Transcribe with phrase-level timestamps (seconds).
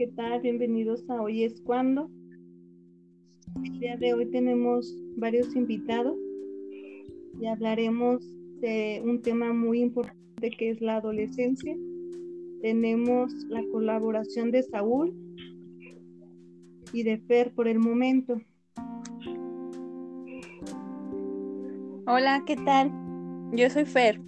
[0.00, 0.40] ¿qué tal?
[0.40, 2.08] Bienvenidos a Hoy es cuando.
[3.62, 6.16] El día de hoy tenemos varios invitados
[7.38, 8.24] y hablaremos
[8.62, 11.76] de un tema muy importante que es la adolescencia.
[12.62, 15.12] Tenemos la colaboración de Saúl
[16.94, 18.40] y de Fer por el momento.
[22.06, 22.90] Hola, ¿qué tal?
[23.52, 24.18] Yo soy Fer.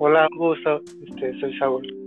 [0.00, 0.82] Hola, gusto.
[1.06, 2.01] Este, soy Saúl.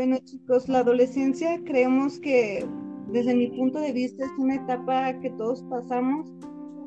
[0.00, 2.64] Bueno, chicos, la adolescencia creemos que
[3.12, 6.26] desde mi punto de vista es una etapa que todos pasamos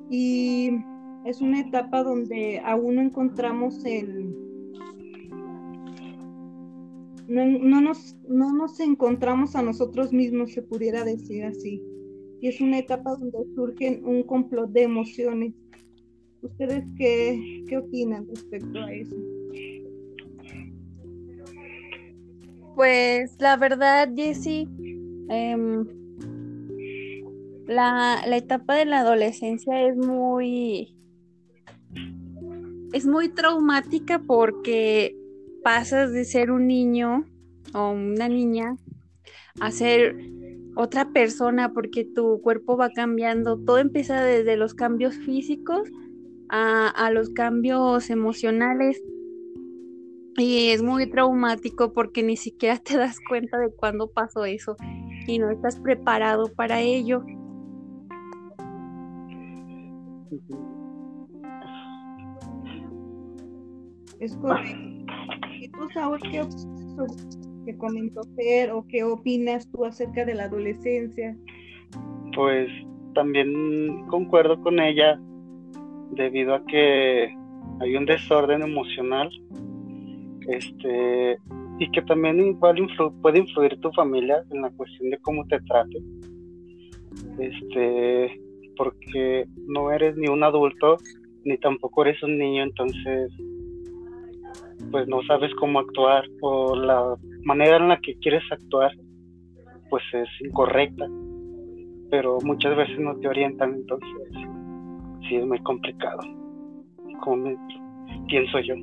[0.10, 0.72] y
[1.24, 4.36] es una etapa donde aún no encontramos el...
[7.28, 11.84] No, nos, no nos encontramos a nosotros mismos, se pudiera decir así.
[12.42, 15.54] Y es una etapa donde surgen un complot de emociones
[16.42, 19.16] ¿Ustedes qué, qué opinan respecto a eso?
[22.76, 24.68] Pues la verdad, Jessie,
[25.30, 25.86] em,
[27.68, 30.96] la, la etapa de la adolescencia es muy
[32.94, 35.18] es muy traumática porque
[35.64, 37.26] pasas de ser un niño
[37.74, 38.78] o una niña
[39.60, 40.16] a ser
[40.76, 43.58] otra persona porque tu cuerpo va cambiando.
[43.58, 45.90] Todo empieza desde los cambios físicos
[46.50, 49.02] a, los cambios emocionales
[50.38, 54.76] y es muy traumático porque ni siquiera te das cuenta de cuándo pasó eso
[55.28, 57.24] y no estás preparado para ello.
[64.20, 64.80] Es correcto.
[65.60, 66.42] ¿Y tú, Saúl, qué
[67.66, 71.36] que comentó Fer o qué opinas tú acerca de la adolescencia?
[72.36, 72.70] Pues
[73.14, 75.20] también concuerdo con ella
[76.12, 77.36] debido a que
[77.80, 79.30] hay un desorden emocional
[80.48, 81.38] este
[81.80, 82.88] y que también igual
[83.22, 85.98] puede influir tu familia en la cuestión de cómo te trate
[87.40, 88.40] este
[88.78, 90.98] porque no eres ni un adulto
[91.46, 93.32] ni tampoco eres un niño entonces
[94.92, 98.92] pues no sabes cómo actuar o la manera en la que quieres actuar
[99.90, 101.06] pues es incorrecta
[102.10, 104.10] pero muchas veces no te orientan entonces
[105.28, 106.20] sí es muy complicado,
[107.22, 107.56] como
[108.28, 108.76] pienso yo.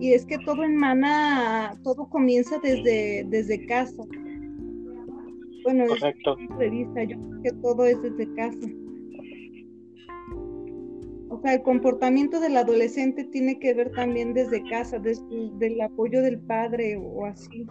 [0.00, 4.02] Y es que todo emana, todo comienza desde, desde casa.
[5.64, 6.36] Bueno, Correcto.
[6.36, 8.68] desde mi vista, yo creo que todo es desde casa.
[11.30, 16.22] O sea, el comportamiento del adolescente tiene que ver también desde casa, desde el apoyo
[16.22, 17.66] del padre o así.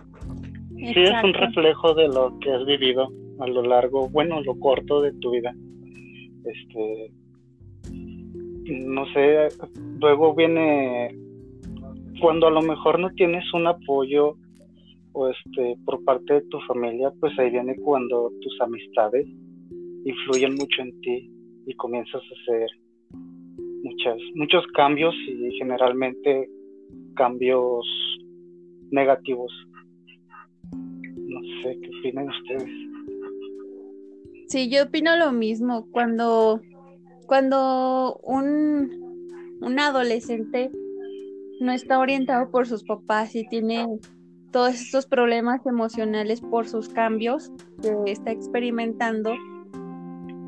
[0.76, 5.02] Sí, es un reflejo de lo que has vivido a lo largo, bueno, lo corto
[5.02, 5.56] de tu vida.
[6.46, 7.12] Este,
[8.70, 9.48] no sé,
[10.00, 11.16] luego viene
[12.20, 14.36] cuando a lo mejor no tienes un apoyo
[15.14, 19.28] o este por parte de tu familia, pues ahí viene cuando tus amistades
[20.06, 21.32] influyen mucho en ti
[21.66, 22.70] y comienzas a hacer
[23.84, 26.50] muchas muchos cambios y generalmente
[27.16, 27.86] cambios
[28.92, 29.52] negativos.
[30.72, 32.70] No sé qué opinan ustedes.
[34.48, 35.88] Sí, yo opino lo mismo.
[35.92, 36.62] Cuando,
[37.26, 40.72] cuando un, un adolescente
[41.60, 43.88] no está orientado por sus papás y tiene
[44.52, 47.52] todos estos problemas emocionales por sus cambios
[47.82, 49.34] que está experimentando,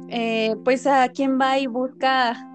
[0.08, 2.46] eh, pues a quien va y busca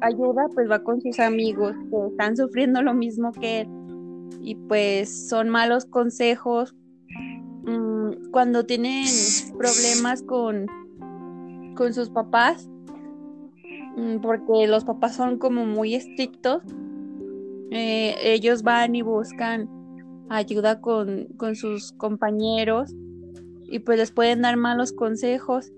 [0.00, 3.68] ayuda, pues va con sus amigos que están sufriendo lo mismo que él.
[4.40, 6.74] Y pues son malos consejos,
[7.66, 9.06] Mm, cuando tienen
[9.58, 10.66] problemas con,
[11.74, 12.70] con sus papás,
[13.96, 16.62] mm, porque los papás son como muy estrictos,
[17.70, 19.68] eh, ellos van y buscan
[20.28, 22.94] ayuda con, con sus compañeros
[23.68, 25.72] y pues les pueden dar malos consejos.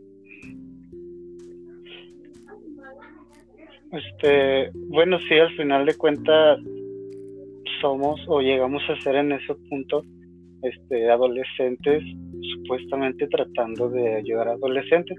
[3.90, 6.58] Este, bueno, sí, al final de cuentas
[7.80, 10.02] somos o llegamos a ser en ese punto
[10.62, 12.02] este, adolescentes
[12.42, 15.16] supuestamente tratando de ayudar a adolescentes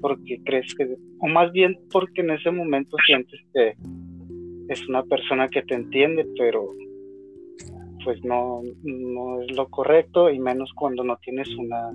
[0.00, 3.74] porque crees que, o más bien porque en ese momento sientes que
[4.72, 6.68] es una persona que te entiende, pero
[8.04, 11.90] pues no, no es lo correcto y menos cuando no tienes una,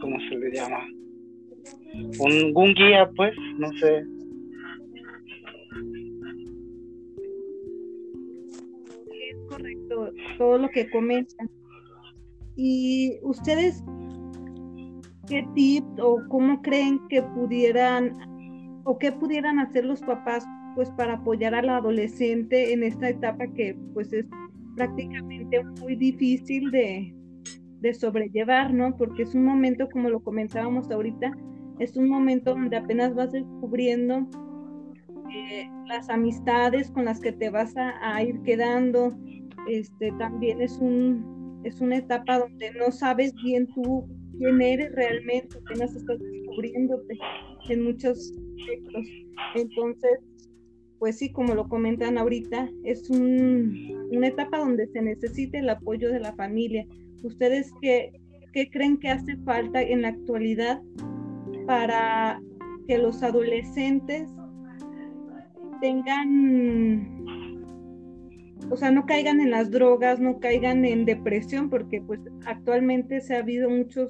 [0.00, 0.86] ¿cómo se le llama?
[2.18, 4.04] Un, un guía, pues, no sé.
[9.28, 11.50] Es correcto todo lo que comentan.
[12.56, 13.82] ¿Y ustedes
[15.28, 18.12] qué tips o cómo creen que pudieran
[18.84, 23.76] o qué pudieran hacer los papás pues para apoyar al adolescente en esta etapa que
[23.94, 24.26] pues es
[24.76, 27.14] prácticamente muy difícil de,
[27.80, 28.96] de sobrellevar, ¿no?
[28.96, 31.36] Porque es un momento, como lo comentábamos ahorita,
[31.78, 34.28] es un momento donde apenas vas descubriendo
[35.34, 39.16] eh, las amistades con las que te vas a, ir quedando.
[39.68, 44.06] Este, también es, un, es una etapa donde no sabes bien tú
[44.38, 47.18] quién eres realmente, apenas estás descubriéndote
[47.68, 49.06] en muchos aspectos.
[49.54, 50.20] Entonces,
[51.02, 56.12] pues sí, como lo comentan ahorita, es un, una etapa donde se necesita el apoyo
[56.12, 56.86] de la familia.
[57.24, 58.12] ¿Ustedes qué,
[58.52, 60.80] qué creen que hace falta en la actualidad
[61.66, 62.40] para
[62.86, 64.30] que los adolescentes
[65.80, 67.24] tengan,
[68.70, 73.34] o sea, no caigan en las drogas, no caigan en depresión, porque pues actualmente se
[73.34, 74.08] ha habido muchos,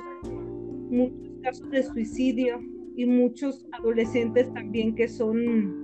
[0.91, 2.61] muchos casos de suicidio
[2.99, 5.82] y muchos adolescentes también que son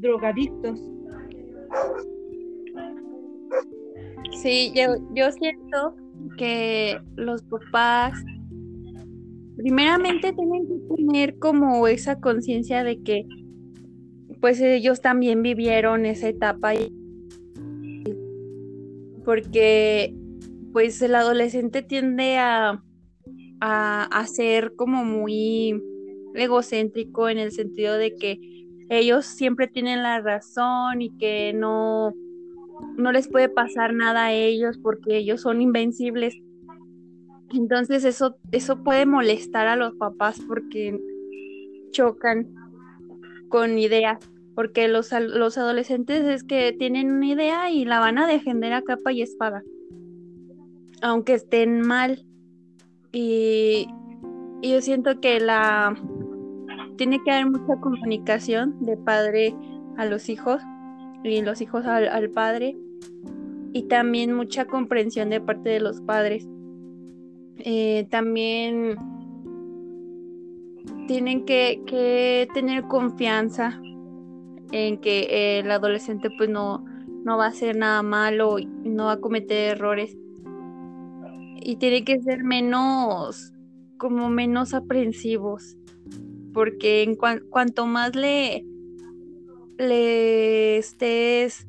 [0.00, 0.80] drogadictos.
[4.42, 5.96] Sí, yo, yo siento
[6.36, 8.12] que los papás
[9.56, 13.26] primeramente tienen que tener como esa conciencia de que
[14.40, 16.72] pues ellos también vivieron esa etapa
[19.24, 20.14] porque
[20.72, 22.82] pues el adolescente tiende a,
[23.60, 25.82] a, ser como muy
[26.34, 28.38] egocéntrico en el sentido de que
[28.90, 32.14] ellos siempre tienen la razón y que no,
[32.96, 36.36] no les puede pasar nada a ellos porque ellos son invencibles.
[37.50, 40.98] Entonces eso, eso puede molestar a los papás porque
[41.90, 42.46] chocan
[43.48, 44.18] con ideas,
[44.54, 48.82] porque los, los adolescentes es que tienen una idea y la van a defender a
[48.82, 49.62] capa y espada,
[51.02, 52.24] aunque estén mal.
[53.12, 53.88] Y,
[54.60, 55.96] yo siento que la
[56.98, 59.54] tiene que haber mucha comunicación de padre
[59.96, 60.60] a los hijos
[61.24, 62.76] y los hijos al, padre
[63.72, 66.46] y también mucha comprensión de parte de los padres.
[67.58, 68.96] Eh, también
[71.06, 73.80] tienen que, tener confianza
[74.72, 76.84] en que el adolescente pues no,
[77.24, 80.16] no va a hacer nada malo no va a cometer errores.
[81.60, 83.52] Y tiene que ser menos,
[83.98, 85.76] como menos aprensivos.
[86.58, 88.64] Porque en cuanto más le,
[89.78, 91.68] le estés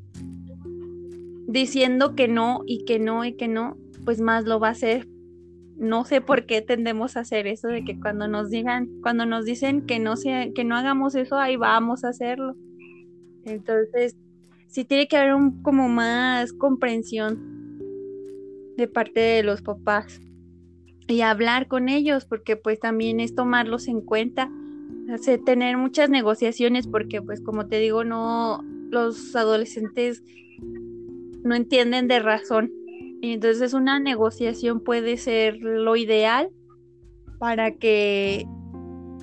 [1.47, 5.07] diciendo que no y que no y que no, pues más lo va a hacer
[5.79, 9.45] no sé por qué tendemos a hacer eso de que cuando nos digan, cuando nos
[9.45, 12.55] dicen que no sea, que no hagamos eso, ahí vamos a hacerlo.
[13.45, 14.17] Entonces,
[14.67, 17.79] sí tiene que haber un como más comprensión
[18.75, 20.19] de parte de los papás
[21.07, 24.51] y hablar con ellos, porque pues también es tomarlos en cuenta,
[25.45, 30.23] tener muchas negociaciones, porque pues como te digo, no, los adolescentes
[31.43, 32.71] no entienden de razón
[33.21, 36.49] entonces una negociación puede ser lo ideal
[37.37, 38.45] para que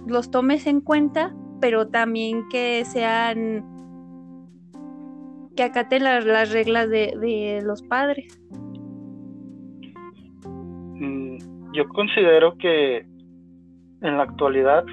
[0.06, 3.64] los tomes en cuenta, pero también que sean
[5.56, 8.38] que acaten las, reglas de, los padres.
[10.44, 11.38] Mm,
[11.72, 14.84] yo considero que en la actualidad,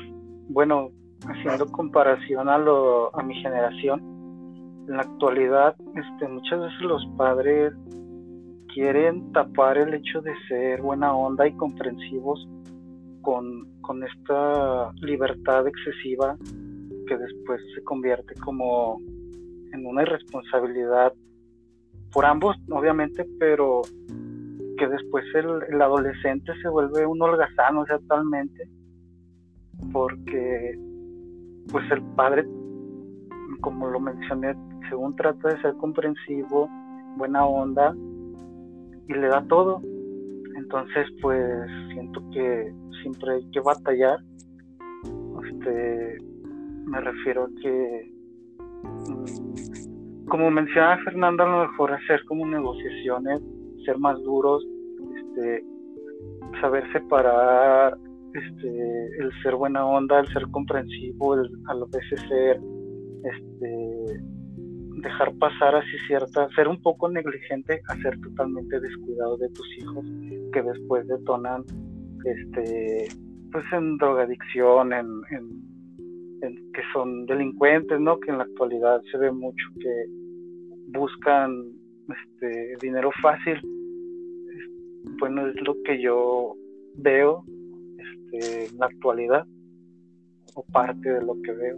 [0.50, 0.90] bueno,
[1.26, 4.14] haciendo comparación a, lo, a mi generación,
[4.88, 7.74] en la actualidad, este, muchas veces los padres
[8.74, 12.48] quieren tapar el hecho de ser buena onda y comprensivos
[13.22, 13.72] con,
[14.04, 16.36] esta libertad excesiva
[17.08, 18.98] que después se convierte como
[19.72, 21.14] en una irresponsabilidad
[22.12, 23.82] por ambos, obviamente, pero
[24.78, 28.68] que después el, adolescente se vuelve un holgazán, o sea, totalmente,
[29.92, 30.80] porque
[31.72, 32.46] pues el padre,
[33.62, 34.56] como lo mencioné,
[34.90, 36.70] según trata de ser comprensivo,
[37.18, 37.96] buena onda,
[39.08, 39.82] y le da todo.
[40.56, 44.20] Entonces, pues siento que siempre hay que batallar.
[45.50, 46.18] Este,
[46.86, 48.14] me refiero a que,
[49.10, 53.42] mm, como mencionaba Fernando, a lo mejor hacer como negociaciones,
[53.86, 54.66] ser más duros,
[55.16, 55.64] este,
[56.62, 57.98] saber separar
[58.34, 62.60] este, el ser buena onda, el ser comprensivo, el, a veces ser
[63.24, 64.22] este,
[65.02, 70.06] dejar pasar así cierta, ser un poco negligente a ser totalmente descuidado de tus hijos
[70.52, 71.64] que después detonan
[72.26, 73.08] este
[73.52, 78.20] pues en drogadicción, en, en, que son delincuentes, ¿no?
[78.20, 80.06] Que en la actualidad se ve mucho que
[80.88, 81.72] buscan
[82.10, 83.62] este dinero fácil.
[85.20, 86.56] Bueno, es lo que yo
[86.96, 87.46] veo
[88.34, 89.46] en la actualidad.
[90.56, 91.78] o parte de lo que veo.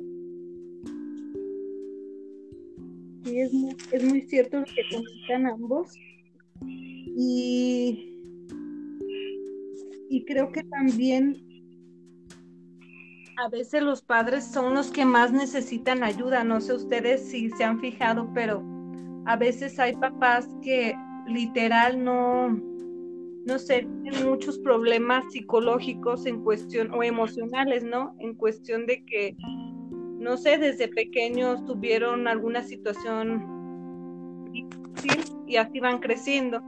[3.23, 5.93] Sí, es muy, es muy cierto lo que comentan ambos.
[7.17, 8.19] Y,
[10.09, 11.37] y creo que también
[13.37, 16.43] a veces los padres son los que más necesitan ayuda.
[16.43, 18.63] No sé ustedes si se han fijado, pero
[19.25, 20.93] a veces hay papás que
[21.27, 22.74] literal no,
[23.45, 23.87] no sé,
[24.25, 28.15] muchos problemas psicológicos en cuestión o emocionales, ¿no?
[28.19, 29.35] En cuestión de que,
[30.19, 36.61] no sé, desde pequeños tuvieron alguna situación difícil y así van creciendo.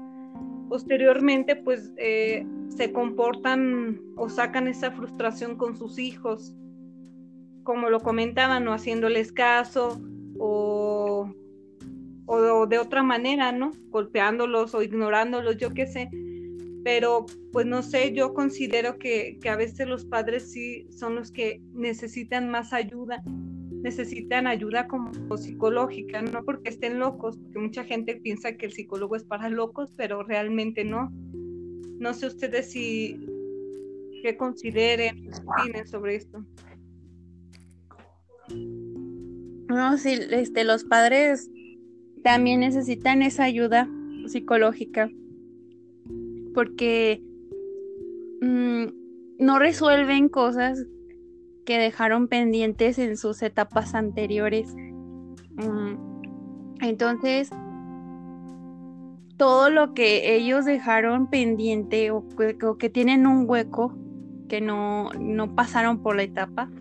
[0.69, 6.55] Posteriormente, pues eh, se comportan o sacan esa frustración con sus hijos,
[7.63, 9.99] como lo comentaban, no haciéndoles caso
[10.37, 11.33] o
[12.27, 13.71] o de otra manera, ¿no?
[13.89, 16.09] Golpeándolos o ignorándolos, yo qué sé.
[16.87, 21.61] Pero pues no sé, yo considero que, a veces los padres sí son los que
[21.73, 28.55] necesitan más ayuda, necesitan ayuda como psicológica, no porque estén locos, porque mucha gente piensa
[28.55, 31.11] que el psicólogo es para locos, pero realmente no.
[31.99, 33.19] No sé ustedes si
[34.23, 36.41] qué consideren, opinen sobre esto.
[39.67, 41.51] No, sí, este, los padres
[42.23, 43.89] también necesitan esa ayuda
[44.27, 45.11] psicológica
[46.57, 47.21] porque
[48.41, 48.85] mm,
[49.37, 50.87] no resuelven cosas
[51.67, 54.73] que dejaron pendientes en sus etapas anteriores.
[55.51, 56.23] Mm,
[56.81, 57.51] entonces,
[59.37, 62.25] todo lo que ellos dejaron pendiente o
[62.79, 63.95] que, tienen un hueco
[64.49, 66.71] que no, no pasaron por la etapa,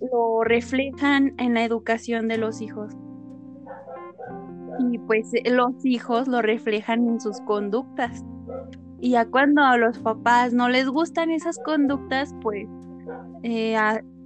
[0.00, 2.94] lo reflejan en la educación de los hijos
[4.78, 8.24] y pues eh, los hijos lo reflejan en sus conductas.
[9.00, 12.66] Y ya cuando a los papás no les gustan esas conductas, pues
[13.42, 13.76] eh,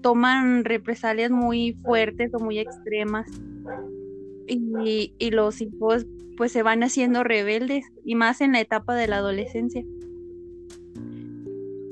[0.00, 3.26] toman represalias muy fuertes o muy extremas.
[4.46, 9.06] Y, y, los hijos pues se van haciendo rebeldes y más en la etapa de
[9.06, 9.84] la adolescencia.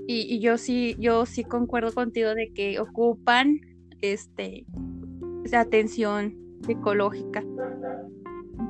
[0.08, 3.60] Y, y yo sí, yo sí concuerdo contigo de que ocupan
[4.00, 4.66] este
[5.52, 6.34] atención
[6.66, 7.44] psicológica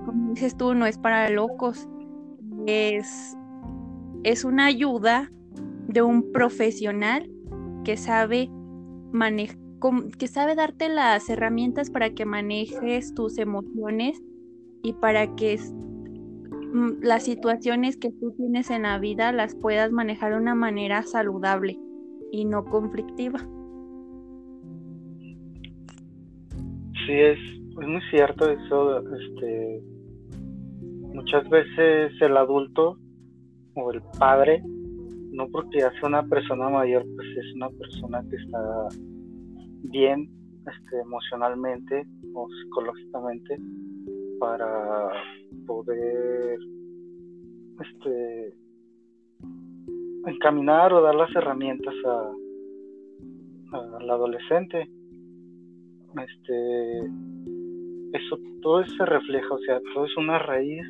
[0.08, 1.86] como dices tú, no es para locos,
[2.66, 3.36] es,
[4.24, 5.30] es una ayuda
[5.86, 7.30] de un profesional
[7.84, 8.48] que sabe
[9.12, 9.58] manejar
[10.18, 14.20] que sabe darte las herramientas para que manejes tus emociones
[14.82, 15.56] y para que
[16.72, 21.02] mm, las situaciones que tú tienes en la vida las puedas manejar de una manera
[21.02, 21.78] saludable
[22.32, 23.38] y no conflictiva.
[27.06, 29.80] Sí, es, es muy cierto eso, este,
[31.30, 32.96] muchas veces el adulto
[33.74, 38.88] o el padre, no porque sea una persona mayor, pues es una persona que está
[39.82, 40.30] bien
[40.60, 43.58] este, emocionalmente o psicológicamente
[44.40, 45.10] para
[45.66, 46.58] poder
[47.78, 48.54] este
[50.26, 52.32] encaminar o dar las herramientas a,
[53.98, 54.88] al adolescente.
[56.26, 57.00] Este
[58.14, 60.86] eso todo se refleja, o sea, todo es una raíz,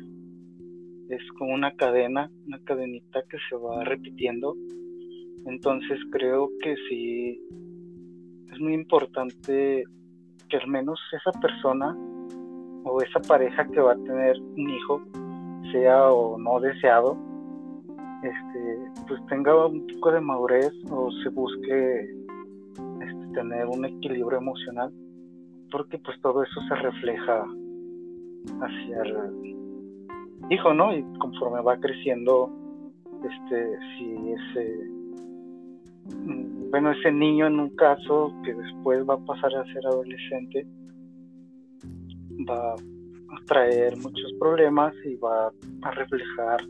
[1.09, 4.55] es como una cadena, una cadenita que se va repitiendo.
[5.45, 7.41] Entonces creo que sí
[8.51, 9.83] es muy importante
[10.49, 11.95] que al menos esa persona
[12.83, 15.01] o esa pareja que va a tener un hijo,
[15.71, 17.17] sea o no deseado,
[18.23, 22.01] este, pues tenga un poco de madurez o se busque
[23.01, 24.91] este, tener un equilibrio emocional
[25.71, 27.45] porque pues todo eso se refleja
[28.61, 29.58] hacia el
[30.49, 30.95] hijo, ¿no?
[30.95, 32.51] Y conforme va creciendo,
[33.23, 34.89] este, si ese,
[36.25, 40.65] mm, bueno, ese niño en un caso que después va a pasar a ser adolescente,
[42.49, 45.51] va a traer muchos problemas y va
[45.81, 46.61] a reflejar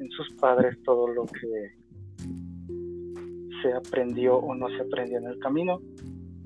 [0.00, 1.72] en sus padres todo lo que
[3.62, 5.80] se aprendió o no se aprendió en el camino.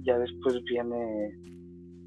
[0.02, 1.34] Ya después viene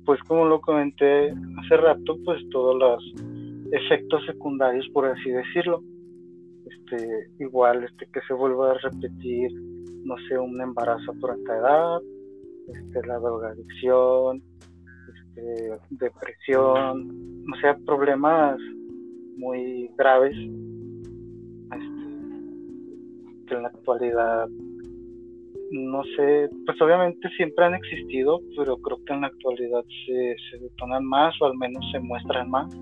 [0.06, 3.31] pues como lo comenté hace rato, pues todos los
[3.72, 5.82] efectos secundarios, por así decirlo.
[6.66, 9.52] Este, igual este que se vuelva a repetir,
[10.04, 12.02] no sé, un embarazo por esta edad,
[12.68, 14.42] este, la drogadicción,
[15.14, 18.60] este, depresión, o sea, problemas
[19.38, 20.36] muy graves
[21.72, 21.88] este,
[23.48, 24.48] que en la actualidad
[25.72, 30.58] no sé, pues obviamente siempre han existido, pero creo que en la actualidad se, se
[30.60, 32.76] detonan más o al menos se muestran más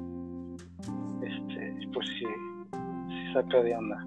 [1.93, 2.25] pues sí,
[3.07, 4.05] sí saca de onda.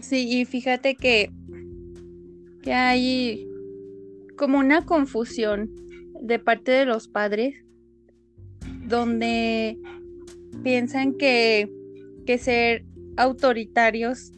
[0.00, 1.30] Sí, y fíjate que
[2.68, 3.48] que hay
[4.36, 5.70] como una confusión
[6.20, 7.64] de parte de los padres
[8.86, 9.78] donde
[10.62, 11.72] piensan que,
[12.26, 12.84] que ser
[13.16, 14.34] autoritarios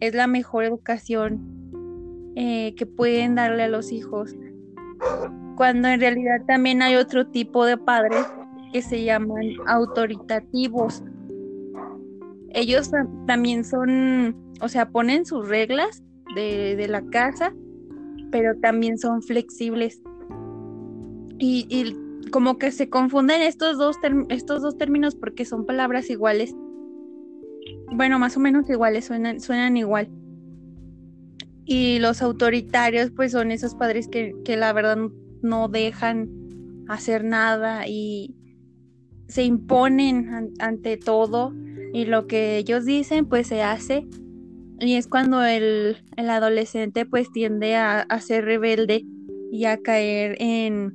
[0.00, 4.34] es la mejor educación eh, que pueden darle a los hijos,
[5.54, 8.26] cuando en realidad también hay otro tipo de padres
[8.72, 11.04] que se llaman autoritativos.
[12.48, 12.90] Ellos
[13.28, 16.02] también son, o sea, ponen sus reglas
[16.34, 17.54] de, de la casa,
[18.30, 20.02] pero también son flexibles.
[21.38, 21.96] Y,
[22.30, 23.96] como que se confunden estos dos,
[24.28, 26.54] estos dos términos porque son palabras iguales.
[27.92, 30.08] Bueno, más o menos iguales, suenan, suenan igual.
[31.64, 34.96] Y los autoritarios, pues son esos padres que, que la verdad
[35.42, 36.28] no dejan
[36.88, 38.34] hacer nada y
[39.28, 41.54] se imponen ante todo
[41.92, 44.06] y lo que ellos dicen pues se hace
[44.80, 49.04] y es cuando el, el adolescente pues tiende a, a, ser rebelde
[49.52, 50.94] y a caer en,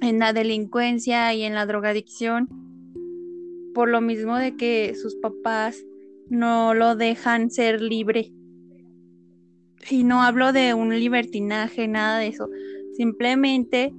[0.00, 2.48] en la delincuencia y en la drogadicción
[3.76, 5.84] por lo mismo de que sus papás
[6.30, 8.32] no lo dejan ser libre.
[9.90, 12.48] Y no hablo de un libertinaje, nada de eso.
[12.96, 13.92] Simplemente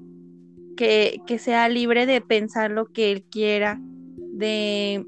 [0.75, 3.79] que, que sea libre de pensar lo que él quiera,
[4.17, 5.05] de,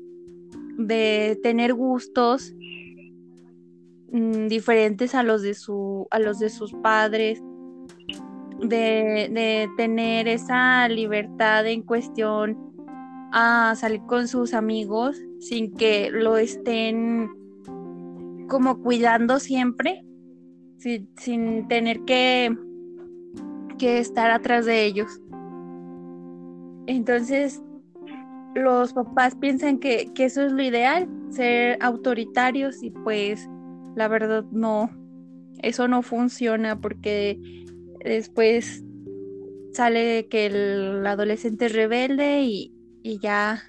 [0.77, 2.53] de tener gustos
[4.11, 7.41] mmm, diferentes a los de su, a los de sus padres,
[8.59, 12.57] de, de tener esa libertad en cuestión
[13.31, 17.29] a salir con sus amigos sin que lo estén
[18.47, 20.03] como cuidando siempre,
[20.77, 22.55] sin, sin tener que,
[23.77, 25.21] que estar atrás de ellos.
[26.87, 27.61] Entonces,
[28.55, 33.47] los papás piensan que, que, eso es lo ideal, ser autoritarios y pues
[33.95, 34.89] la verdad no,
[35.61, 37.39] eso no funciona porque
[38.03, 38.83] después
[39.73, 42.73] sale que el adolescente es rebelde y,
[43.03, 43.61] y ya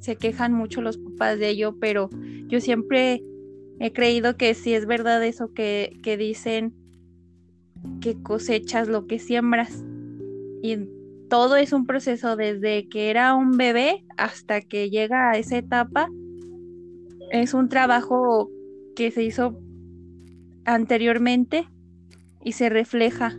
[0.00, 2.10] se quejan mucho los papás de ello, pero
[2.48, 3.22] yo siempre
[3.80, 6.74] he creído que si es verdad eso que, que dicen
[8.00, 9.84] que cosechas lo que siembras.
[10.62, 10.78] Y
[11.28, 16.08] todo es un proceso desde que era un bebé hasta que llega a esa etapa.
[17.32, 18.50] Es un trabajo
[18.94, 19.58] que se hizo
[20.66, 21.68] anteriormente
[22.44, 23.32] y se refleja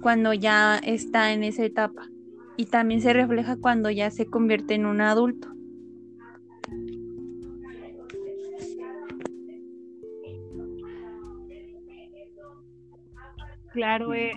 [0.00, 2.08] cuando ya está en esa etapa.
[2.56, 5.48] Y también se refleja cuando ya se convierte en un adulto.
[13.72, 14.32] Claro, eh,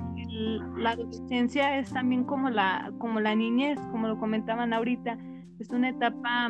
[0.78, 5.18] la adolescencia es también como la, como la niñez, como lo comentaban ahorita,
[5.60, 6.50] es una etapa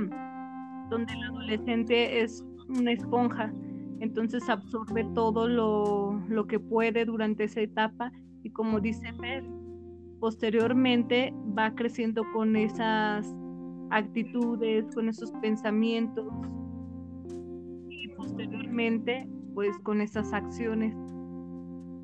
[0.89, 3.53] donde el adolescente es una esponja,
[4.03, 8.11] entonces absorbe todo lo, lo que puede durante esa etapa
[8.43, 9.45] y como dice Fer,
[10.19, 13.33] posteriormente va creciendo con esas
[13.91, 16.27] actitudes, con esos pensamientos
[17.89, 20.93] y posteriormente pues con esas acciones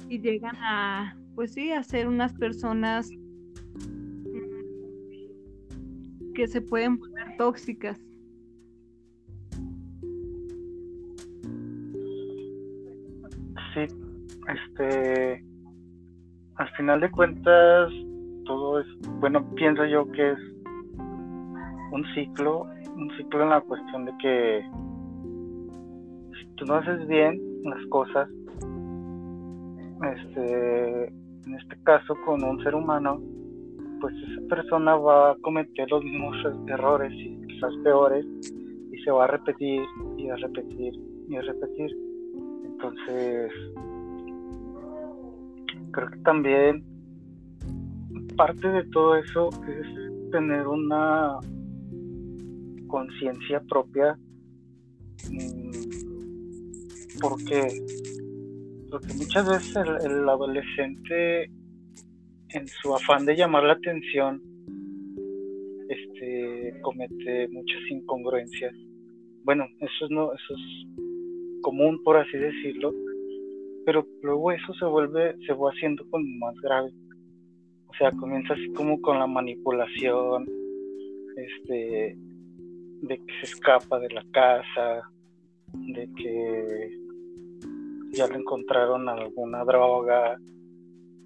[0.08, 3.10] y llegan a pues sí a ser unas personas
[4.30, 4.54] mm,
[6.34, 8.00] que se pueden volver tóxicas.
[14.50, 15.44] Este
[16.56, 17.92] al final de cuentas
[18.46, 18.88] todo es,
[19.20, 20.40] bueno, pienso yo que es
[21.92, 24.70] un ciclo, un ciclo en la cuestión de que
[26.38, 28.28] si tú no haces bien las cosas,
[30.14, 33.22] este, en este caso con un ser humano,
[34.02, 36.36] pues esa persona va a cometer los mismos
[36.68, 38.26] errores y quizás peores
[38.92, 39.82] y se va a repetir
[40.18, 40.94] y a repetir
[41.28, 41.96] y a repetir.
[42.66, 43.52] Entonces,
[46.08, 46.84] creo también
[48.36, 51.40] parte de todo eso es tener una
[52.88, 54.18] conciencia propia
[55.30, 57.68] mm, porque
[58.90, 61.52] porque muchas veces el, adolescente
[62.50, 64.42] en su afán de llamar la atención
[65.90, 68.74] este comete muchas incongruencias.
[69.44, 72.94] Bueno eso es no eso es común por así decirlo
[73.90, 76.92] pero luego eso se vuelve se va haciendo como más grave.
[77.88, 80.46] O sea, comienza así como con la manipulación,
[81.36, 82.16] este,
[83.02, 85.02] de que se escapa de la casa,
[85.74, 87.00] de que
[88.12, 90.38] ya le encontraron alguna droga,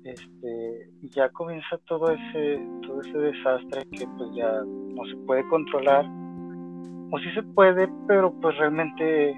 [0.05, 6.05] este, ya comienza todo ese, todo ese desastre que pues ya no se puede controlar,
[7.11, 9.35] o sí se puede, pero pues realmente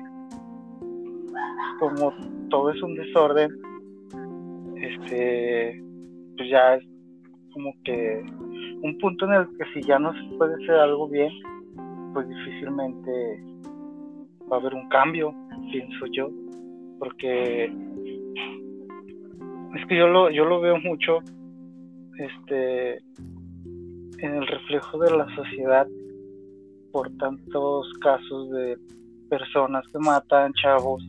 [1.80, 2.14] como
[2.50, 3.50] todo es un desorden,
[4.78, 5.84] este,
[6.38, 6.84] pues ya es
[7.54, 8.24] como que
[8.82, 11.32] un punto en el que si ya no se puede hacer algo bien,
[12.14, 13.44] pues difícilmente
[14.52, 15.34] va a haber un cambio,
[15.72, 16.30] pienso yo,
[17.00, 17.66] porque
[19.76, 21.20] es que yo lo, yo lo veo mucho
[22.20, 22.98] este
[24.20, 25.88] en el reflejo de la sociedad
[26.92, 28.78] por tantos casos de
[29.30, 31.04] personas que matan chavos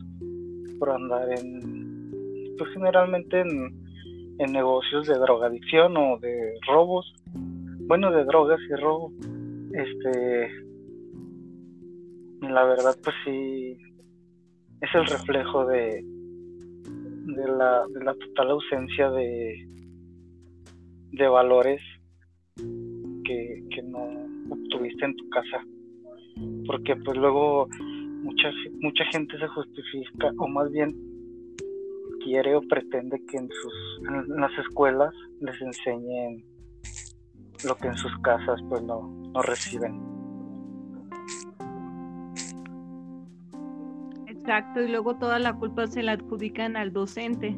[0.79, 3.85] por andar en pues generalmente en,
[4.39, 7.13] en negocios de drogadicción o de robos.
[7.87, 9.11] Bueno de drogas y robo.
[9.73, 10.51] Este
[12.41, 13.77] la verdad pues sí
[14.81, 16.03] es el reflejo de
[17.25, 19.67] de la, de la total ausencia de
[21.11, 21.81] de valores
[22.55, 25.63] que, que no obtuviste en tu casa.
[26.67, 27.67] Porque pues luego
[28.27, 28.49] mucha
[28.81, 30.93] mucha gente se justifica o más bien
[32.23, 33.73] quiere o pretende que en sus
[34.09, 36.43] en las escuelas les enseñen
[37.65, 39.01] lo que en sus casas pues no,
[39.33, 40.17] no reciben
[44.27, 47.57] Exacto, y luego toda la culpa se la adjudican al docente.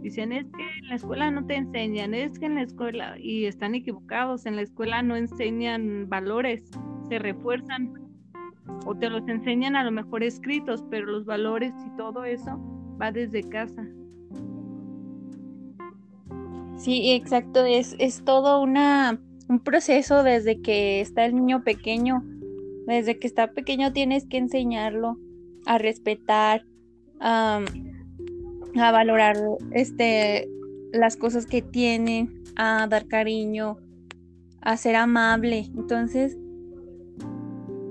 [0.00, 3.44] Dicen, es que en la escuela no te enseñan, es que en la escuela, y
[3.44, 6.68] están equivocados, en la escuela no enseñan valores,
[7.08, 8.05] se refuerzan
[8.86, 12.58] o te los enseñan a lo mejor escritos, pero los valores y todo eso
[13.00, 13.86] va desde casa.
[16.76, 19.18] Sí, exacto, es, es todo una,
[19.48, 22.22] un proceso desde que está el niño pequeño,
[22.86, 25.18] desde que está pequeño tienes que enseñarlo
[25.64, 26.64] a respetar,
[27.18, 27.60] a
[28.74, 29.36] valorar
[29.72, 30.48] este,
[30.92, 33.78] las cosas que tiene, a dar cariño,
[34.60, 35.70] a ser amable.
[35.76, 36.36] Entonces,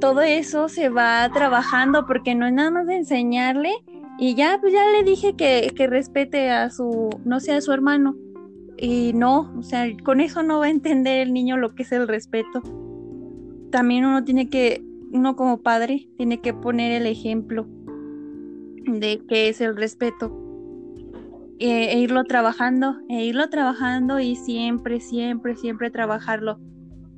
[0.06, 3.72] todo eso se va trabajando porque no es nada más de enseñarle
[4.20, 7.72] y ya, pues ya le dije que, que respete a su, no sé, a su
[7.72, 8.16] hermano.
[8.78, 11.92] Y no, o sea, con eso no va a entender el niño lo que es
[11.92, 12.62] el respeto.
[13.72, 17.66] También uno tiene que uno como padre tiene que poner el ejemplo
[18.86, 20.32] de qué es el respeto
[21.58, 26.60] e, e, irlo trabajando, e irlo trabajando y siempre, siempre, siempre trabajarlo.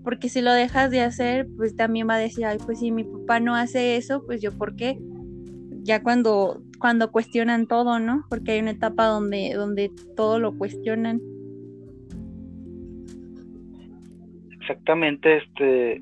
[0.07, 3.03] Porque si lo dejas de hacer, pues también va a decir, ay, pues si mi
[3.03, 4.97] papá no hace eso, pues yo por qué.
[5.83, 8.23] Ya cuando, cuando cuestionan todo, ¿no?
[8.29, 11.19] Porque hay una etapa donde, donde todo lo cuestionan.
[14.61, 16.01] Exactamente, este,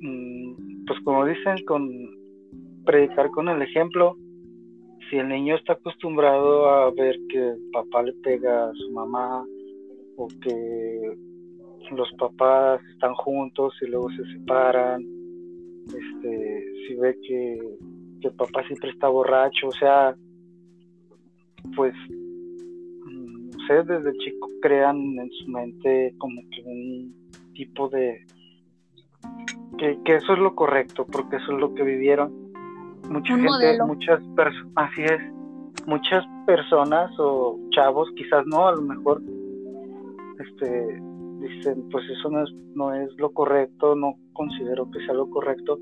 [0.00, 1.88] Mm, pues como dicen, con
[2.86, 4.16] predicar con el ejemplo,
[5.08, 9.44] si el niño está acostumbrado a ver que el papá le pega a su mamá
[10.16, 11.16] o que
[11.90, 15.02] los papás están juntos y luego se separan,
[15.86, 17.58] este, si ve que,
[18.20, 20.14] que el papá siempre está borracho, o sea,
[21.76, 21.94] pues
[23.06, 27.14] no sé, desde chico crean en su mente como que un
[27.54, 28.24] tipo de
[29.78, 32.32] que, eso es lo correcto, porque eso es lo que vivieron.
[33.08, 35.20] Mucha gente, muchas personas, así es,
[35.86, 39.22] muchas personas o chavos, quizás no, a lo mejor,
[40.38, 41.02] este,
[41.40, 45.78] dicen, pues eso no es, no es lo correcto, no considero que sea lo correcto,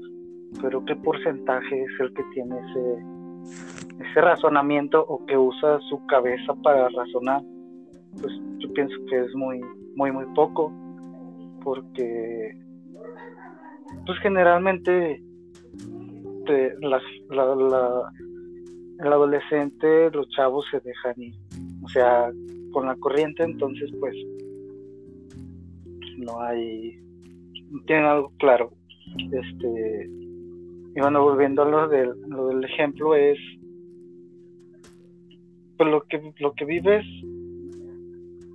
[0.62, 6.55] pero qué porcentaje es el que tiene ese, ese razonamiento o que usa su cabeza
[6.62, 7.42] para razonar,
[8.21, 9.61] pues yo pienso que es muy,
[9.94, 10.73] muy, muy poco,
[11.62, 12.57] porque
[14.07, 15.23] pues generalmente
[16.81, 18.12] las, la,
[19.01, 21.35] el adolescente, los chavos se dejan ir,
[21.83, 22.31] o sea,
[22.73, 24.14] con la corriente, entonces pues
[26.19, 26.99] no hay,
[27.71, 28.73] no tienen algo claro.
[29.17, 30.09] Este,
[30.95, 33.39] y bueno, volviendo a lo del, lo del ejemplo es,
[35.77, 37.05] pues lo que, lo que vives,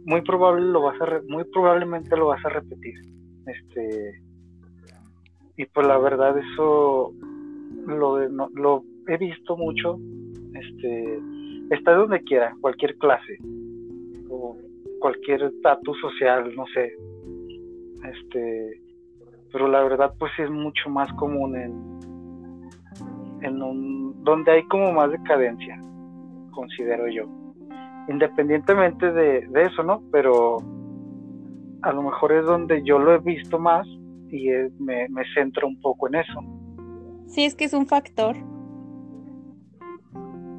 [0.06, 2.96] muy probable lo vas a, muy probablemente lo vas a repetir.
[3.46, 4.22] Este,
[5.58, 7.14] y pues la verdad eso
[7.86, 10.00] lo, lo he visto mucho
[10.54, 11.20] este
[11.72, 13.38] está donde quiera cualquier clase
[14.30, 14.58] o
[15.00, 16.94] cualquier estatus social no sé
[18.04, 18.82] este
[19.52, 22.00] pero la verdad pues es mucho más común en
[23.42, 25.80] en un donde hay como más decadencia
[26.52, 27.24] considero yo
[28.10, 30.58] independientemente de, de eso no pero
[31.84, 33.86] a lo mejor es donde yo lo he visto más
[34.34, 34.48] y
[34.80, 36.40] me, me centro un poco en eso.
[37.28, 38.36] Sí, es que es un factor.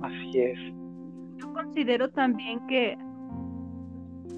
[0.02, 0.58] Así es.
[1.38, 2.96] Yo considero también que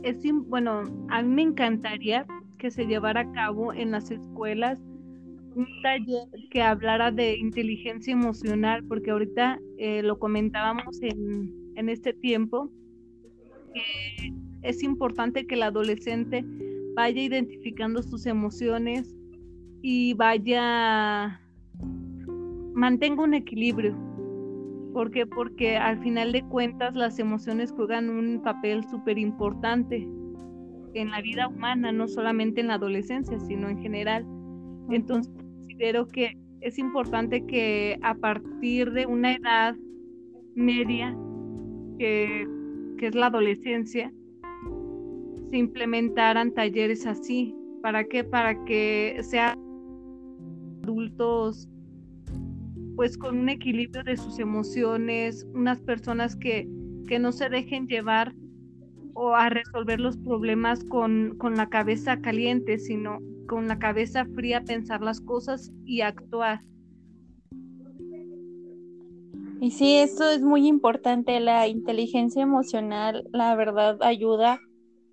[0.02, 0.16] es,
[0.46, 4.78] bueno, a mí me encantaría que se llevara a cabo en las escuelas
[5.56, 12.12] un taller que hablara de inteligencia emocional, porque ahorita eh, lo comentábamos en, en este
[12.12, 12.70] tiempo,
[13.72, 16.44] que es importante que el adolescente
[16.94, 19.16] vaya identificando sus emociones
[19.80, 21.40] y vaya,
[22.74, 23.96] mantenga un equilibrio.
[24.92, 25.26] ¿Por qué?
[25.26, 30.06] Porque al final de cuentas las emociones juegan un papel súper importante
[30.96, 34.26] en la vida humana, no solamente en la adolescencia, sino en general.
[34.90, 39.76] Entonces, considero que es importante que a partir de una edad
[40.54, 41.16] media,
[41.98, 42.46] que,
[43.00, 44.12] es la adolescencia,
[45.50, 47.54] se implementaran talleres así.
[47.82, 48.24] ¿Para qué?
[48.24, 49.58] Para que sean
[50.82, 51.68] adultos
[52.96, 56.66] pues con un equilibrio de sus emociones, unas personas que,
[57.06, 58.34] que no se dejen llevar
[59.16, 64.62] o a resolver los problemas con, con la cabeza caliente, sino con la cabeza fría
[64.62, 66.60] pensar las cosas y actuar.
[69.58, 71.40] Y sí, eso es muy importante.
[71.40, 74.60] La inteligencia emocional, la verdad, ayuda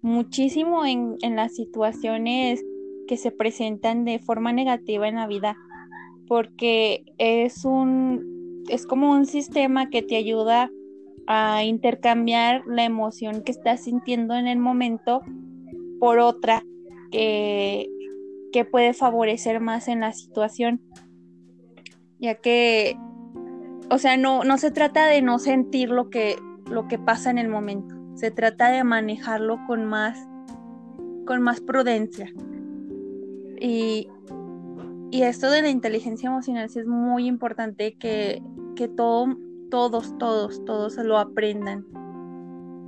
[0.01, 2.61] muchísimo en, en, las situaciones
[3.07, 5.55] que se presentan de forma negativa en la vida,
[6.27, 10.69] porque es un, es como un sistema que te ayuda
[11.27, 15.21] a intercambiar la emoción que estás sintiendo en el momento
[15.99, 16.63] por otra
[17.11, 17.89] que,
[18.51, 20.81] que puede favorecer más en la situación.
[22.19, 22.97] Ya que,
[23.89, 26.37] o sea, no, no se trata de no sentir lo que,
[26.69, 30.17] lo que pasa en el momento, se trata de manejarlo con más,
[31.25, 32.31] con más prudencia.
[33.59, 34.07] Y,
[35.11, 38.41] y esto de la inteligencia emocional sí es muy importante que,
[38.75, 39.27] que todo
[39.73, 41.83] todos, todos, todos lo aprendan,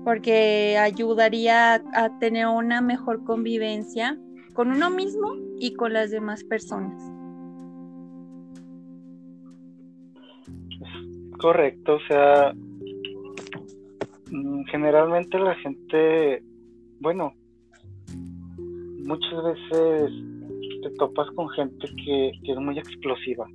[0.03, 4.19] porque ayudaría a tener una mejor convivencia
[4.53, 7.11] con uno mismo y con las demás personas.
[11.39, 12.53] Correcto, o sea,
[14.29, 16.43] mm, generalmente la gente,
[16.99, 17.33] bueno,
[19.07, 20.11] muchas veces
[20.83, 23.47] te topas con gente que, es muy explosiva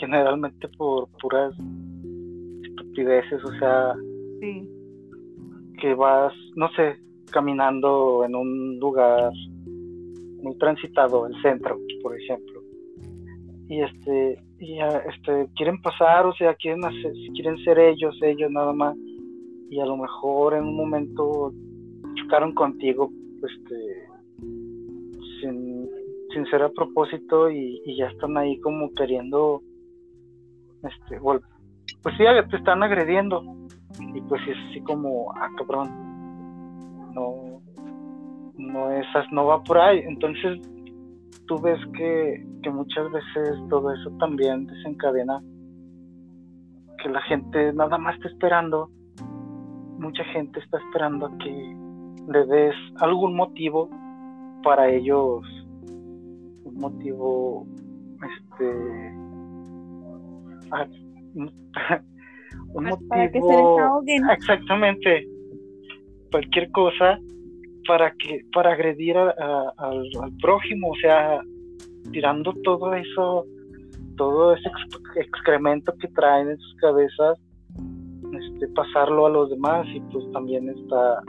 [0.00, 1.54] generalmente por puras
[2.92, 3.94] estupideces, o sea,
[5.80, 6.98] que vas, no sé,
[7.30, 9.32] caminando en un lugar
[10.42, 12.60] muy transitado, el centro, por ejemplo,
[13.68, 18.72] y este, y este, quieren pasar, o sea, quieren hacer, quieren ser ellos, ellos nada
[18.72, 18.96] más,
[19.70, 21.52] y a lo mejor en un momento
[22.14, 23.10] chocaron contigo,
[23.42, 24.08] este,
[25.40, 25.88] sin,
[26.34, 29.62] sin ser a propósito y, y ya están ahí como queriendo
[30.82, 31.18] este,
[32.02, 33.42] pues sí, te están agrediendo.
[34.14, 35.90] Y pues es así como, ah, cabrón,
[37.14, 37.60] no,
[38.56, 40.00] no es, no va por ahí.
[40.06, 40.60] Entonces,
[41.46, 45.40] tú ves que, que muchas veces todo eso también desencadena
[47.02, 48.90] que la gente nada más está esperando,
[49.98, 51.76] mucha gente está esperando a que
[52.28, 53.88] le des algún motivo
[54.62, 55.42] para ellos,
[56.64, 57.66] un motivo,
[58.22, 59.14] este,
[62.74, 65.26] un motivo, para que se Exactamente.
[66.30, 67.18] Cualquier cosa
[67.86, 71.40] para que para agredir al, prójimo, o sea,
[72.12, 73.44] tirando todo eso,
[74.16, 74.68] todo ese
[75.16, 77.38] excremento que traen en sus cabezas,
[78.32, 81.22] este, pasarlo a los demás y pues también está,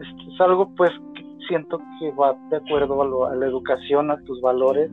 [0.00, 4.40] es algo pues que siento que va de acuerdo a, a la educación, a tus
[4.40, 4.90] valores,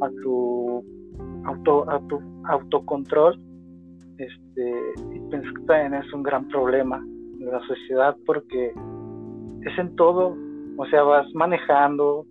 [0.00, 0.67] a tu
[1.48, 3.38] auto, a tu autocontrol
[4.18, 7.04] este, y pienso que también es un gran problema
[7.38, 8.72] de la sociedad porque
[9.62, 10.36] es en todo,
[10.76, 12.26] o sea, vas manejando,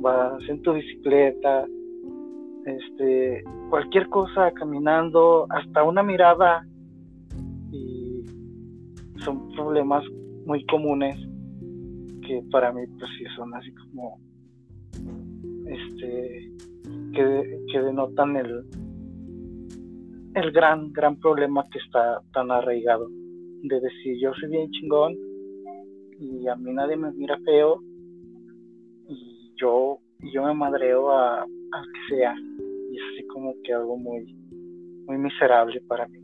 [0.00, 1.66] vas en tu bicicleta,
[2.66, 6.66] este, cualquier cosa, caminando, hasta una mirada,
[7.70, 8.24] y
[9.24, 10.04] son problemas
[10.46, 11.16] muy comunes
[12.26, 14.18] que para mí pues sí son así como
[15.66, 16.50] este
[17.12, 18.64] que, que denotan el,
[20.34, 23.08] el gran, gran problema que está tan arraigado
[23.62, 25.14] de decir yo soy bien chingón
[26.18, 27.80] y a mí nadie me mira feo
[29.08, 29.98] y yo,
[30.32, 32.34] yo me madreo a, a que sea
[32.90, 34.24] y es así como que algo muy,
[35.06, 36.18] muy miserable para mí.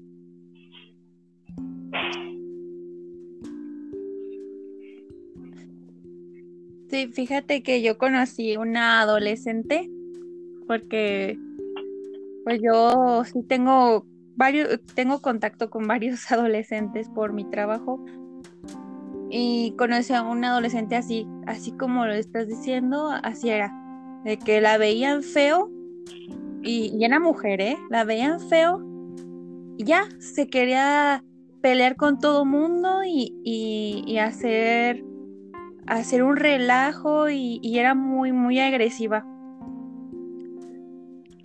[6.88, 9.90] Sí, fíjate que yo conocí una adolescente
[10.66, 11.38] porque
[12.44, 18.04] pues yo sí tengo varios, tengo contacto con varios adolescentes por mi trabajo
[19.30, 23.72] y conocí a un adolescente así, así como lo estás diciendo, así era,
[24.24, 25.70] de que la veían feo
[26.62, 27.76] y, era mujer, ¿eh?
[27.90, 28.84] La veían feo
[29.76, 31.24] y ya se quería
[31.60, 35.04] pelear con todo mundo y, hacer,
[35.86, 39.26] hacer un relajo y, era muy, muy agresiva.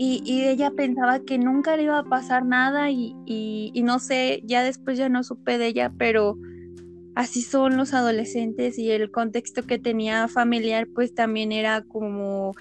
[0.04, 4.98] Y, ella pensaba que nunca le iba a pasar nada y, no sé, ya después
[4.98, 6.40] ya no supe de ella, pero
[7.14, 12.54] así son los adolescentes y el contexto que tenía familiar pues también era como,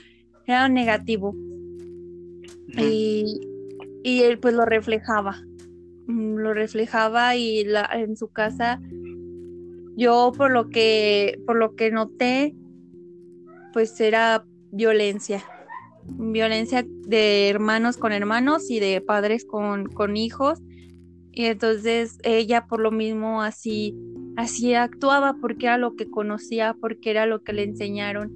[0.46, 1.34] era negativo.
[2.76, 3.40] Y,
[4.04, 5.42] él pues lo reflejaba,
[6.08, 8.82] mm, lo reflejaba y la, en su casa
[9.96, 12.54] yo por lo que, por lo que noté
[13.72, 15.42] pues era violencia
[16.18, 20.60] violencia de hermanos con hermanos y de padres con, con hijos.
[21.32, 23.94] Y entonces ella por lo mismo así,
[24.36, 28.32] así actuaba porque era lo que conocía, porque era lo que le enseñaron.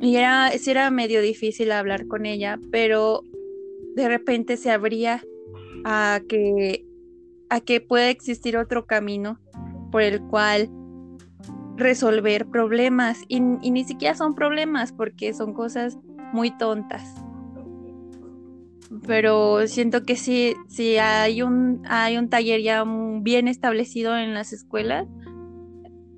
[0.00, 3.22] Y era, era medio difícil hablar con ella, pero
[3.94, 5.22] de repente se abría
[5.84, 6.84] a que,
[7.50, 9.38] a que existir otro camino
[9.90, 10.70] por el cual
[11.76, 13.22] resolver problemas.
[13.28, 15.98] y ni siquiera son problemas porque son cosas
[16.32, 17.22] muy tontas.
[19.06, 22.84] Pero siento que si si hay un, hay un taller ya
[23.20, 25.08] bien establecido en las escuelas.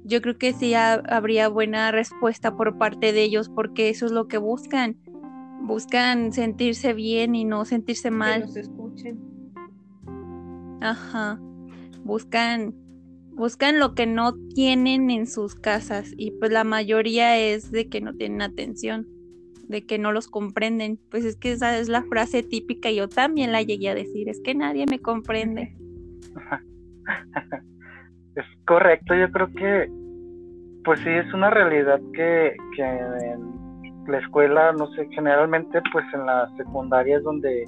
[0.05, 4.29] Yo creo que sí habría buena respuesta por parte de ellos porque eso es lo
[4.29, 4.97] que buscan.
[5.63, 8.41] Buscan sentirse bien y no sentirse mal.
[8.41, 9.19] Que los escuchen.
[10.81, 11.41] Ajá.
[12.05, 12.75] Buscan
[13.37, 18.01] buscan lo que no tienen en sus casas y pues la mayoría es de que
[18.01, 19.14] no tienen atención
[19.69, 20.99] de que no los comprenden.
[21.11, 24.29] Pues es que esa es la frase típica y yo también la llegué a decir,
[24.29, 25.77] es que nadie me comprende.
[28.37, 29.91] es correcto, yo creo que
[30.85, 33.55] pues sí es una realidad que, que en
[34.07, 37.67] la escuela, no sé, generalmente pues en la secundaria es donde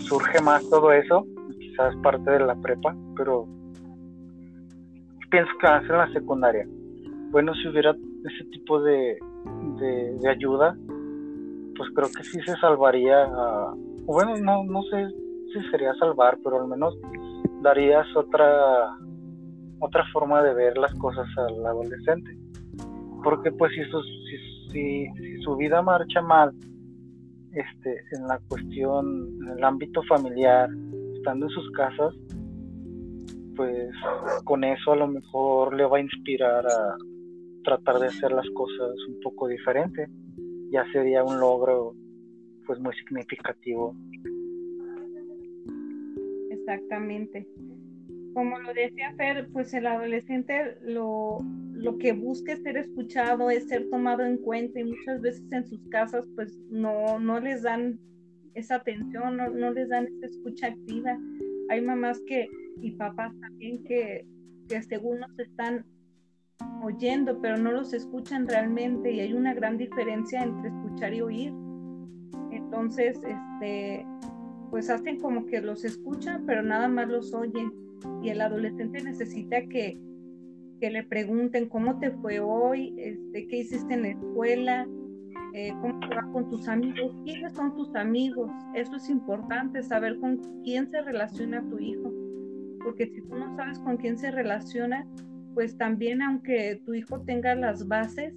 [0.00, 1.24] surge más todo eso,
[1.58, 3.46] quizás parte de la prepa, pero
[5.30, 6.66] pienso que ser en la secundaria.
[7.30, 9.18] Bueno, si hubiera ese tipo de,
[9.78, 10.76] de, ayuda,
[11.76, 13.26] pues creo que sí se salvaría,
[14.04, 15.08] bueno, no, no sé
[15.52, 16.96] si sería salvar, pero al menos
[17.62, 18.96] darías otra
[19.80, 22.36] otra forma de ver las cosas al adolescente.
[23.22, 24.02] Porque pues si su,
[24.72, 26.52] si, si, su vida marcha mal,
[27.52, 30.68] este, en la cuestión, en el ámbito familiar,
[31.16, 32.14] estando en sus casas,
[33.56, 33.90] pues
[34.44, 36.96] con eso a lo mejor le va a inspirar a,
[37.68, 40.08] tratar de hacer las cosas un poco diferente.
[40.70, 41.94] Ya sería un logro
[42.66, 43.94] pues muy significativo.
[46.50, 47.46] Exactamente.
[48.32, 51.40] Como lo decía Fer, pues el adolescente lo,
[51.72, 55.66] lo que busca es ser escuchado, es ser tomado en cuenta y muchas veces en
[55.66, 57.98] sus casas pues no, no les dan
[58.54, 61.18] esa atención, no, no les dan esa escucha activa.
[61.68, 62.48] Hay mamás que
[62.80, 64.26] y papás también que,
[64.68, 65.84] que según nos están
[66.82, 71.52] oyendo, pero no los escuchan realmente y hay una gran diferencia entre escuchar y oír.
[72.50, 74.06] Entonces, este,
[74.70, 77.72] pues hacen como que los escuchan, pero nada más los oyen.
[78.22, 79.98] Y el adolescente necesita que,
[80.80, 84.86] que le pregunten cómo te fue hoy, este, qué hiciste en la escuela,
[85.54, 88.50] eh, cómo te va con tus amigos, quiénes son tus amigos.
[88.74, 92.12] Eso es importante, saber con quién se relaciona tu hijo.
[92.84, 95.06] Porque si tú no sabes con quién se relaciona,
[95.58, 98.32] pues también aunque tu hijo tenga las bases,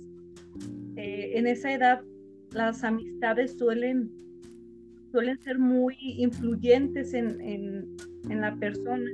[0.95, 2.01] eh, en esa edad
[2.51, 4.09] las amistades suelen,
[5.11, 9.07] suelen ser muy influyentes en, en, la persona.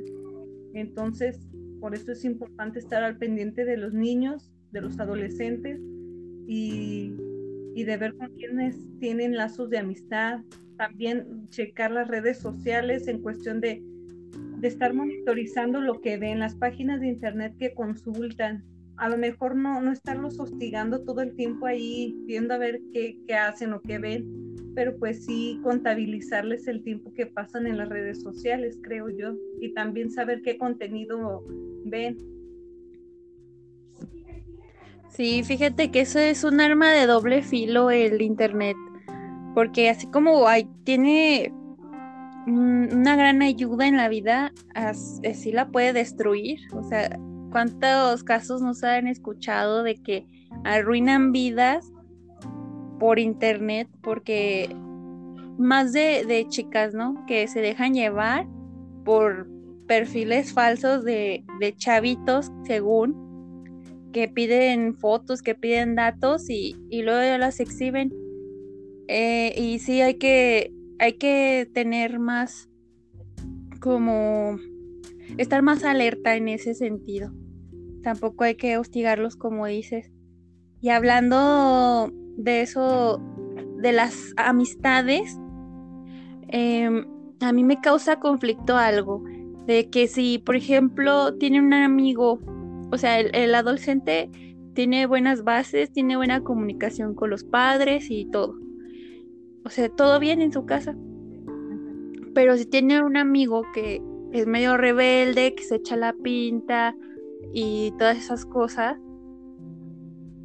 [0.74, 1.50] Entonces,
[1.82, 5.78] por eso es importante estar al pendiente de los niños, de los adolescentes
[6.48, 7.14] y,
[7.76, 10.40] y de ver con quienes tienen lazos de amistad.
[10.78, 13.84] También checar las redes sociales en cuestión de
[14.58, 18.64] de estar monitorizando lo que ven, las páginas de internet que consultan.
[18.98, 23.20] A lo mejor no, no estarlos hostigando todo el tiempo ahí, viendo a ver qué,
[23.28, 27.90] qué hacen o qué ven, pero pues sí contabilizarles el tiempo que pasan en las
[27.90, 31.44] redes sociales, creo yo, y también saber qué contenido
[31.86, 32.18] ven.
[35.10, 38.78] Sí, fíjate que eso es un arma de doble filo el internet,
[39.54, 41.52] porque así como hay, tiene
[42.48, 46.60] una gran ayuda en la vida, así la puede destruir.
[46.74, 47.20] O sea,
[47.52, 50.26] ¿cuántos casos nos han escuchado de que
[50.64, 51.92] arruinan vidas
[53.00, 53.90] por internet?
[54.02, 54.74] Porque
[55.58, 57.26] más de, chicas, ¿no?
[57.28, 58.48] Que se dejan llevar
[59.04, 59.48] por
[59.88, 67.38] perfiles falsos de, de chavitos, según, que piden fotos, que piden datos y, y luego
[67.38, 68.12] las exhiben
[69.10, 72.70] Eh, y sí hay que, hay que tener más
[73.80, 74.58] como
[75.38, 77.32] estar más alerta en ese sentido.
[78.04, 80.12] Tampoco hay que hostigarlos como dices.
[80.82, 83.22] Y hablando de eso,
[83.82, 85.38] de las amistades,
[86.48, 87.06] em,
[87.42, 89.24] a mí me causa conflicto algo,
[89.66, 92.40] de que si, por ejemplo, tiene un amigo,
[92.92, 94.30] o sea, el, adolescente
[94.74, 98.56] tiene buenas bases, tiene buena comunicación con los padres y todo.
[99.68, 100.96] O sea, todo bien en su casa.
[102.34, 104.02] Pero si tiene un amigo que
[104.32, 106.96] es medio rebelde, que se echa la pinta
[107.54, 108.98] y todas esas cosas,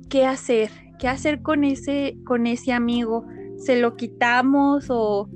[0.08, 0.72] ¿qué hacer?
[0.98, 3.24] ¿Qué hacer con ese, con ese amigo?
[3.58, 5.30] ¿Se lo quitamos o,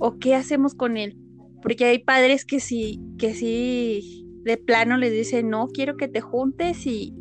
[0.00, 1.16] o qué hacemos con él?
[1.62, 6.20] Porque hay padres que sí, que sí, de plano les dicen, no, quiero que te
[6.20, 7.14] juntes y,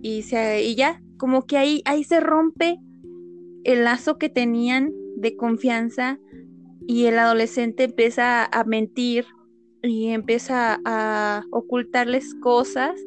[0.00, 2.78] y, se, y ya, como que ahí, ahí se rompe
[3.64, 6.18] el lazo que tenían de confianza
[6.86, 9.24] y el adolescente empieza a mentir
[9.82, 13.00] y empieza a ocultarles cosas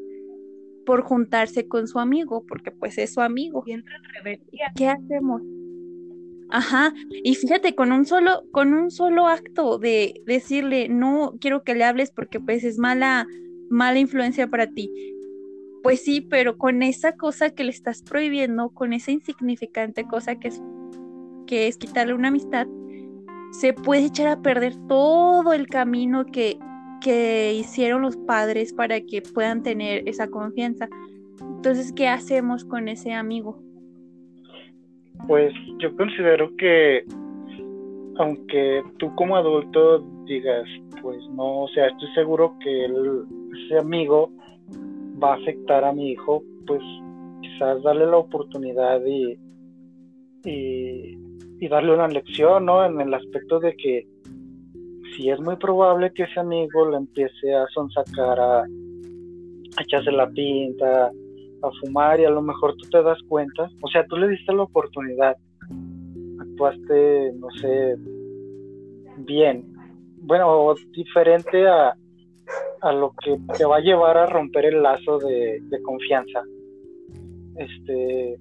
[0.85, 3.63] por juntarse con su amigo, porque pues es su amigo.
[3.65, 4.71] Y entra en rebeldía.
[4.75, 5.41] ¿Qué hacemos?
[6.49, 6.93] Ajá,
[7.23, 11.83] y fíjate, con un solo, con un solo acto de decirle, no quiero que le
[11.83, 13.27] hables porque pues es mala,
[13.69, 14.91] mala influencia para ti.
[15.81, 20.49] Pues sí, pero con esa cosa que le estás prohibiendo, con esa insignificante cosa que
[20.49, 20.61] es,
[21.45, 22.67] que es quitarle una amistad,
[23.51, 26.57] se puede echar a perder todo el camino que,
[27.01, 30.89] que hicieron los padres para que puedan tener esa confianza.
[31.39, 33.59] Entonces, ¿qué hacemos con ese amigo?
[35.27, 37.05] Pues yo considero que
[38.17, 40.65] aunque tú como adulto digas,
[41.01, 44.31] pues no, o sea, estoy seguro que ese amigo
[45.21, 46.81] va a afectar a mi hijo, pues
[47.41, 49.37] quizás darle la oportunidad y
[51.65, 52.85] y darle una lección, ¿no?
[52.85, 54.07] En el aspecto de que
[55.15, 60.29] si es muy probable que ese amigo le empiece a sonsacar, a, a echarse la
[60.29, 64.27] pinta, a fumar y a lo mejor tú te das cuenta, o sea, tú le
[64.27, 65.35] diste la oportunidad,
[66.39, 67.95] actuaste, no sé,
[69.17, 69.65] bien,
[70.21, 71.95] bueno, diferente a,
[72.81, 76.43] a lo que te va a llevar a romper el lazo de, de confianza.
[77.57, 78.37] Este,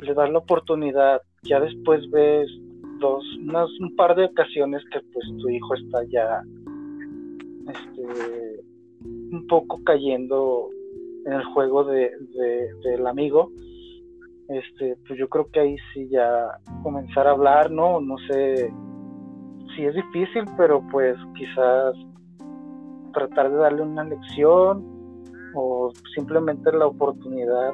[0.00, 2.48] le das la oportunidad, ya después ves
[3.00, 6.42] dos, unas, un par de ocasiones que pues tu hijo está ya
[7.68, 8.64] este,
[9.32, 10.70] un poco cayendo
[11.26, 12.10] en el juego de,
[12.84, 13.50] del amigo,
[14.48, 16.46] este, pues yo creo que ahí sí ya
[16.82, 18.00] comenzar a hablar, ¿no?
[18.00, 18.72] No sé
[19.74, 21.94] si es difícil, pero pues quizás
[23.12, 24.84] tratar de darle una lección
[25.54, 27.70] o simplemente la oportunidad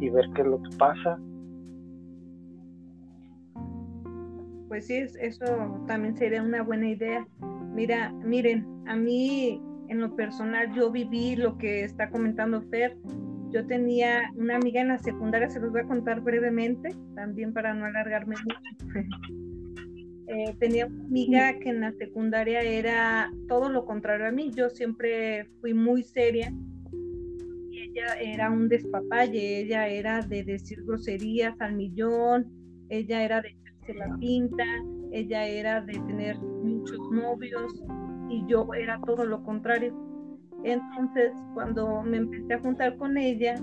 [0.00, 1.18] y ver qué es lo que pasa.
[4.72, 7.28] Pues sí, eso también sería una buena idea.
[7.74, 12.96] Mira, miren, a mí en lo personal yo viví lo que está comentando Fer.
[13.50, 17.74] Yo tenía una amiga en la secundaria, se los voy a contar brevemente, también para
[17.74, 18.56] no alargarme mucho.
[20.28, 24.50] Eh, tenía una amiga que en la secundaria era todo lo contrario a mí.
[24.56, 26.50] Yo siempre fui muy seria
[27.70, 32.46] y ella era un despapalle, ella era de decir groserías al millón,
[32.88, 33.54] ella era de
[33.86, 34.64] se la pinta,
[35.10, 37.82] ella era de tener muchos novios
[38.28, 39.94] y yo era todo lo contrario.
[40.64, 43.56] Entonces, cuando me empecé a juntar con ella,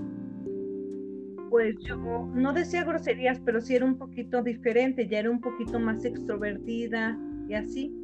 [1.48, 5.80] pues yo no decía groserías, pero sí era un poquito diferente, ya era un poquito
[5.80, 7.18] más extrovertida
[7.48, 7.94] y así.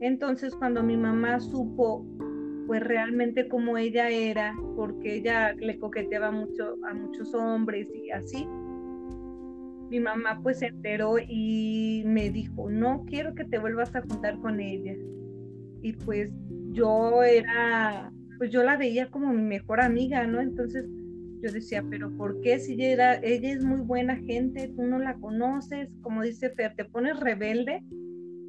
[0.00, 2.06] Entonces, cuando mi mamá supo,
[2.66, 8.46] pues realmente como ella era, porque ella le coqueteaba mucho a muchos hombres y así,
[9.90, 14.38] mi mamá pues se enteró y me dijo, no quiero que te vuelvas a juntar
[14.38, 14.94] con ella.
[15.82, 16.32] Y pues
[16.70, 20.40] yo era, pues yo la veía como mi mejor amiga, ¿no?
[20.40, 20.86] Entonces
[21.42, 25.00] yo decía, pero ¿por qué si ella, era, ella es muy buena gente, tú no
[25.00, 25.88] la conoces?
[26.02, 27.82] Como dice Fer, te pones rebelde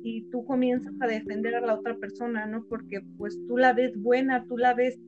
[0.04, 2.66] y tú comienzas a defender a la otra persona, ¿no?
[2.70, 5.00] Porque pues tú la ves buena, tú la ves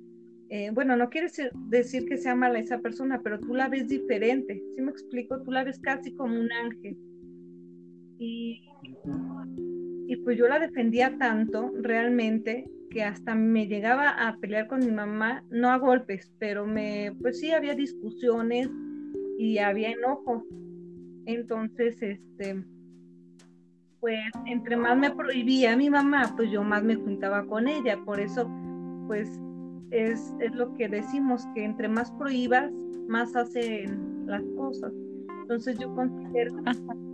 [0.50, 1.28] eh, bueno, no quiere
[1.70, 5.42] decir que sea mala esa persona, pero tú la ves diferente, ¿sí me explico?
[5.42, 6.98] Tú la ves casi como un ángel.
[8.20, 8.64] Y,
[10.08, 14.92] y pues yo la defendía tanto realmente que hasta me llegaba a pelear con mi
[14.92, 18.70] mamá, no a golpes, pero me, pues sí había discusiones
[19.40, 20.46] y había enojo.
[21.26, 22.64] Entonces, este,
[24.00, 27.98] pues entre más me prohibía mi mamá, pues yo más me juntaba con ella.
[28.06, 28.48] Por eso,
[29.08, 29.40] pues
[29.94, 32.72] es, lo que decimos, que entre más prohíbas,
[33.08, 34.92] más hacen las cosas.
[35.42, 36.56] Entonces yo considero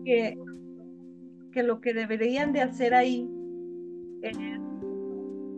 [0.05, 0.37] que
[1.51, 3.29] que lo que deberían de hacer ahí
[4.21, 4.37] es,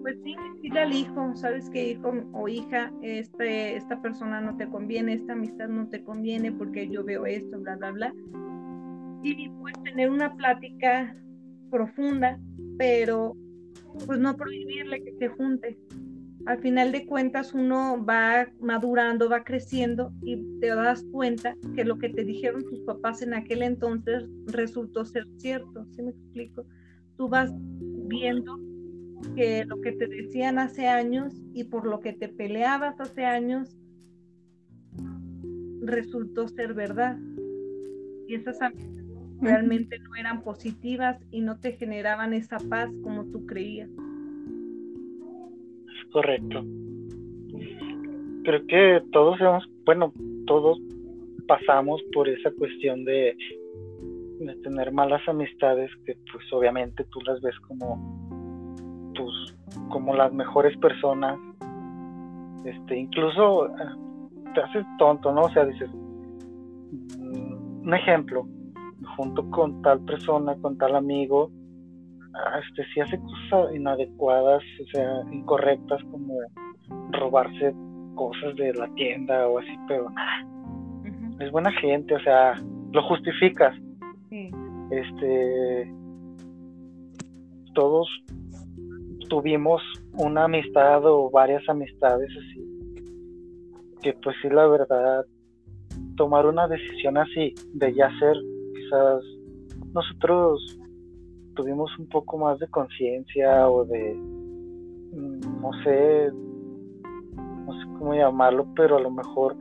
[0.02, 4.68] pues sí, decirle al hijo, sabes que hijo o hija, este, esta persona no te
[4.68, 8.14] conviene, esta amistad no te conviene porque yo veo esto, bla, bla, bla.
[9.24, 11.16] Y pues tener una plática
[11.70, 12.40] profunda,
[12.78, 13.36] pero
[14.06, 15.78] pues no prohibirle que se junte.
[16.46, 21.98] Al final de cuentas uno va madurando, va creciendo y te das cuenta que lo
[21.98, 26.66] que te dijeron tus papás en aquel entonces resultó ser cierto, ¿sí me explico?
[27.16, 27.52] Tú vas
[28.08, 28.60] viendo
[29.36, 33.78] que lo que te decían hace años y por lo que te peleabas hace años
[35.82, 37.18] resultó ser verdad.
[38.28, 38.58] Y esas
[39.42, 43.90] realmente no eran positivas y no te generaban esa paz como tú creías.
[46.12, 46.64] Correcto.
[48.44, 50.14] Creo que todos hemos, bueno,
[50.48, 50.80] todos
[51.48, 53.36] pasamos por esa cuestión de,
[54.40, 59.56] de tener malas amistades que pues obviamente tú las ves como tus
[59.90, 61.38] como las mejores personas
[62.64, 63.72] este incluso eh,
[64.54, 65.90] te haces tonto no o sea dices
[67.20, 68.48] mm, un ejemplo
[69.16, 71.52] junto con tal persona, con tal amigo,
[72.60, 76.36] este sí hace cosas inadecuadas, o sea, incorrectas como
[77.12, 77.74] robarse
[78.16, 80.08] cosas de la tienda o así, pero
[81.40, 82.62] es buena gente, o sea,
[82.92, 83.76] lo justificas.
[84.92, 85.94] Este
[87.74, 88.08] todos
[89.30, 89.82] tuvimos
[90.14, 92.62] una amistad o varias amistades así
[94.02, 95.26] que pues sí la verdad
[96.18, 98.36] tomar una decisión así de ya ser
[99.94, 100.78] nosotros
[101.62, 106.32] tuvimos un poco más de conciencia o de, mm, no sé,
[107.66, 109.56] no sé cómo llamarlo, pero a lo mejor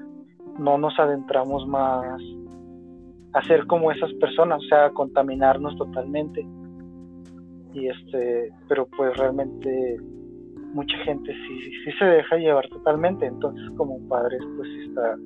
[0.59, 2.21] no nos adentramos más
[3.33, 6.47] a ser como esas personas, o sea, a contaminarnos totalmente.
[7.75, 9.99] Y este, pero pues realmente
[10.75, 15.17] mucha gente sí, sí se deja llevar totalmente, entonces como padres pues sí está,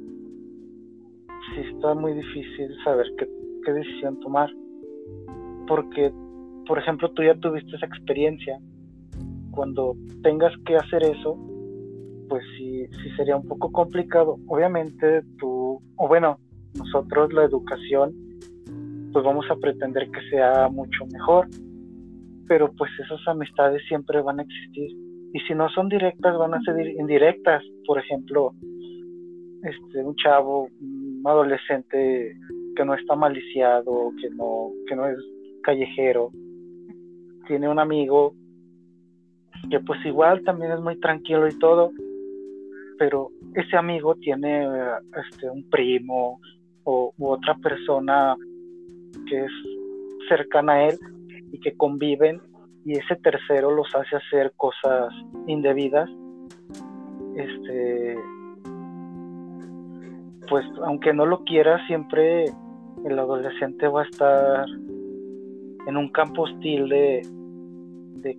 [1.55, 3.29] sí está muy difícil saber qué
[3.65, 4.51] qué decisión tomar.
[5.67, 6.13] Porque,
[6.67, 8.59] por ejemplo, tú ya tuviste esa experiencia.
[9.51, 11.39] Cuando tengas que hacer eso,
[12.29, 14.37] pues sí, sí sería un poco complicado.
[14.49, 16.39] Obviamente tú, o bueno,
[16.77, 18.13] nosotros la educación,
[19.13, 21.49] pues vamos a pretender que sea mucho mejor,
[22.49, 24.91] pero pues esas amistades siempre van a existir.
[25.33, 27.63] Y si no son directas, van a ser indirectas.
[27.87, 28.53] Por ejemplo,
[29.63, 32.37] este, un chavo, un adolescente
[32.77, 35.19] que no está maliciado, que no, que no es
[35.63, 36.31] callejero.
[37.47, 38.35] Tiene un amigo
[39.71, 41.91] que pues igual también es muy tranquilo y todo,
[42.99, 44.67] pero ese amigo tiene
[45.29, 46.41] este un primo
[46.85, 48.37] o otra persona
[49.29, 49.53] que es
[50.29, 50.99] cercana a él
[51.53, 52.41] y que conviven
[52.85, 55.13] y ese tercero los hace hacer cosas
[55.47, 56.11] indebidas
[57.37, 58.17] este
[60.49, 62.45] pues aunque no lo quiera siempre
[63.05, 64.67] el adolescente va a estar
[65.87, 67.23] en un campo hostil de,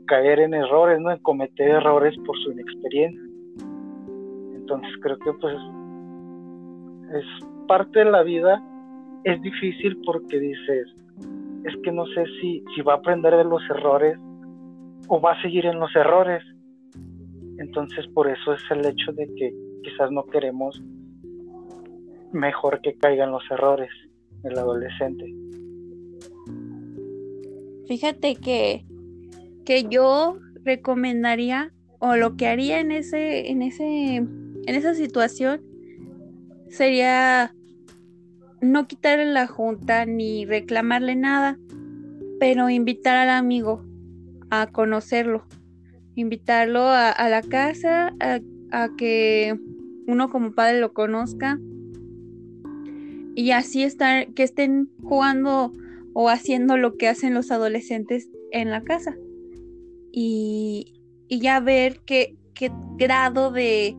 [0.07, 1.11] caer en errores, ¿no?
[1.11, 3.21] En cometer errores por su inexperiencia.
[4.55, 5.55] Entonces creo que pues
[7.13, 7.25] es
[7.67, 8.63] parte de la vida,
[9.23, 10.87] es difícil porque dices,
[11.65, 14.17] es que no sé si, si va a aprender de los errores
[15.07, 16.43] o va a seguir en los errores.
[17.59, 20.81] Entonces por eso es el hecho de que quizás no queremos
[22.31, 23.91] mejor que caigan los errores
[24.43, 25.25] el adolescente.
[27.87, 28.85] Fíjate que,
[29.65, 35.61] que yo recomendaría o lo que haría en ese, en ese, en esa situación
[36.69, 37.53] sería
[38.61, 41.59] no quitarle la junta ni reclamarle nada,
[42.39, 43.85] pero invitar al amigo
[44.49, 45.45] a conocerlo,
[46.15, 48.39] invitarlo a, la casa, a,
[48.71, 49.57] a, que
[50.07, 51.59] uno como padre lo conozca,
[53.35, 55.73] y así estar, que estén jugando
[56.17, 59.15] o haciendo lo que hacen los adolescentes en la casa.
[60.13, 60.93] Y,
[61.29, 63.97] ya ver qué, qué grado de,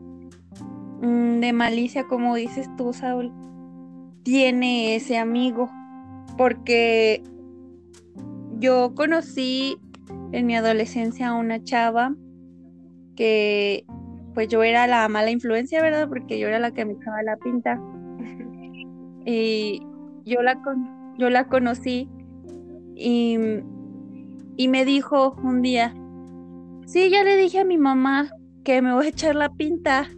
[1.02, 3.30] mm, de malicia, como dices tú, Saúl,
[4.22, 5.68] tiene ese amigo.
[6.38, 7.22] Porque
[8.58, 9.76] yo conocí
[10.32, 12.14] en mi adolescencia a una chava
[13.14, 13.84] que
[14.32, 16.08] pues yo era la mala influencia, ¿verdad?
[16.08, 17.78] Porque yo era la que me echaba la pinta.
[19.28, 19.80] Y
[20.24, 20.62] yo la,
[21.18, 22.08] yo la conocí
[22.94, 23.36] y,
[24.56, 25.94] y me dijo un día,
[26.86, 28.30] sí, ya le dije a mi mamá
[28.64, 30.08] que me voy a echar la pinta.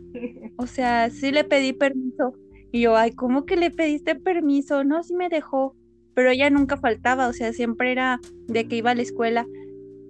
[0.56, 2.34] O sea, sí le pedí permiso.
[2.72, 4.84] Y yo, ay, ¿cómo que le pediste permiso?
[4.84, 5.76] No, sí me dejó.
[6.14, 8.18] pero ella nunca faltaba, o sea, siempre era
[8.48, 9.46] de que iba a la escuela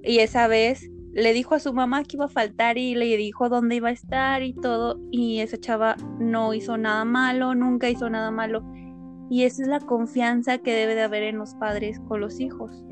[0.03, 3.49] y esa vez le dijo a su mamá que iba a faltar y le dijo
[3.49, 8.09] dónde iba a estar y todo y esa chava no hizo nada malo, nunca hizo
[8.09, 8.63] nada malo
[9.31, 12.85] y esa es la confianza que debe de haber en los padres con los hijos.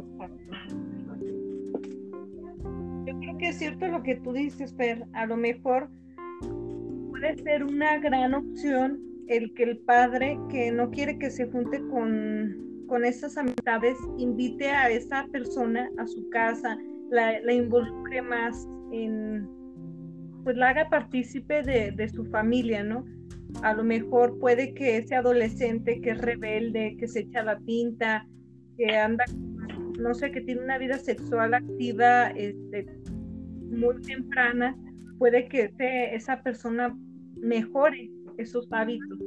[3.06, 5.88] Yo creo que es cierto lo que tú dices, pero a lo mejor
[7.10, 11.80] puede ser una gran opción el que el padre que no quiere que se junte
[11.88, 16.78] con, con esas amistades invite a esa persona a su casa,
[17.10, 19.48] la, la involucre más en,
[20.44, 23.04] pues la haga partícipe de, de su familia, ¿no?
[23.62, 28.26] A lo mejor puede que ese adolescente que es rebelde, que se echa la pinta,
[28.76, 29.24] que anda,
[29.98, 32.86] no sé, que tiene una vida sexual activa este,
[33.70, 34.76] muy temprana,
[35.18, 35.72] puede que
[36.12, 36.96] esa persona
[37.36, 39.18] mejore esos hábitos.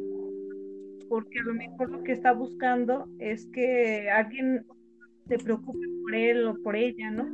[1.10, 4.64] Porque a lo mejor lo que está buscando es que alguien
[5.28, 7.28] se preocupe por él o por ella, ¿no?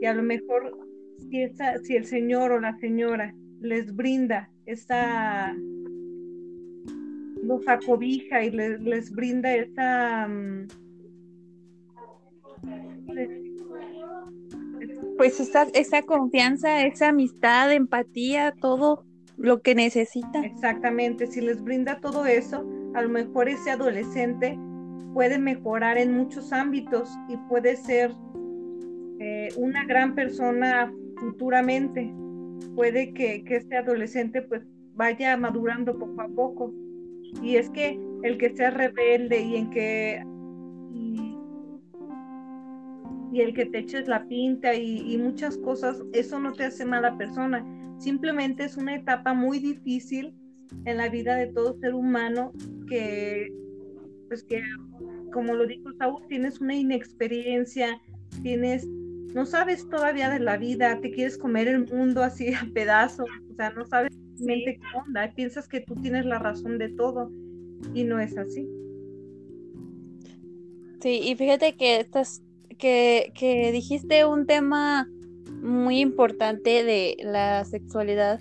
[0.00, 0.76] Y a lo mejor
[1.30, 1.46] si,
[1.84, 5.54] si el señor o la señora les brinda esa
[7.42, 10.68] los acobija y les, les brinda esa mm,
[15.16, 19.04] pues esa, esa confianza, esa amistad, empatía, todo
[19.36, 20.40] lo que necesita.
[20.44, 24.58] Exactamente, si les brinda todo eso, a lo mejor ese adolescente
[25.14, 28.12] puede mejorar en muchos ámbitos y puede ser
[29.20, 32.12] eh, una gran persona futuramente.
[32.74, 34.62] Puede que, que este adolescente pues
[34.94, 36.72] vaya madurando poco a poco.
[37.40, 40.22] Y es que el que sea rebelde y en que
[43.32, 46.84] y, el que te eches la pinta y, y, muchas cosas, eso no te hace
[46.84, 47.64] mala persona.
[47.98, 50.34] Simplemente es una etapa muy difícil
[50.84, 52.52] en la vida de todo ser humano
[52.88, 53.50] que,
[54.28, 54.62] pues que,
[55.32, 58.00] como lo dijo Saúl, tienes una inexperiencia,
[58.42, 58.86] tienes,
[59.34, 63.54] no sabes todavía de la vida, te quieres comer el mundo así a pedazos, o
[63.54, 67.30] sea, no sabes qué onda, piensas que tú tienes la razón de todo
[67.94, 68.68] y no es así.
[71.00, 72.42] Sí, y fíjate que estás,
[72.78, 75.08] que, que dijiste un tema
[75.62, 78.40] muy importante de la sexualidad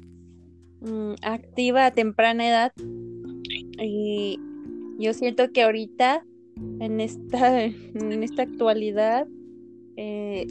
[0.82, 2.72] mm, activa a temprana edad.
[3.80, 4.40] Y
[5.00, 6.24] yo siento que ahorita,
[6.80, 9.28] en esta, en esta actualidad,
[9.98, 10.48] eh,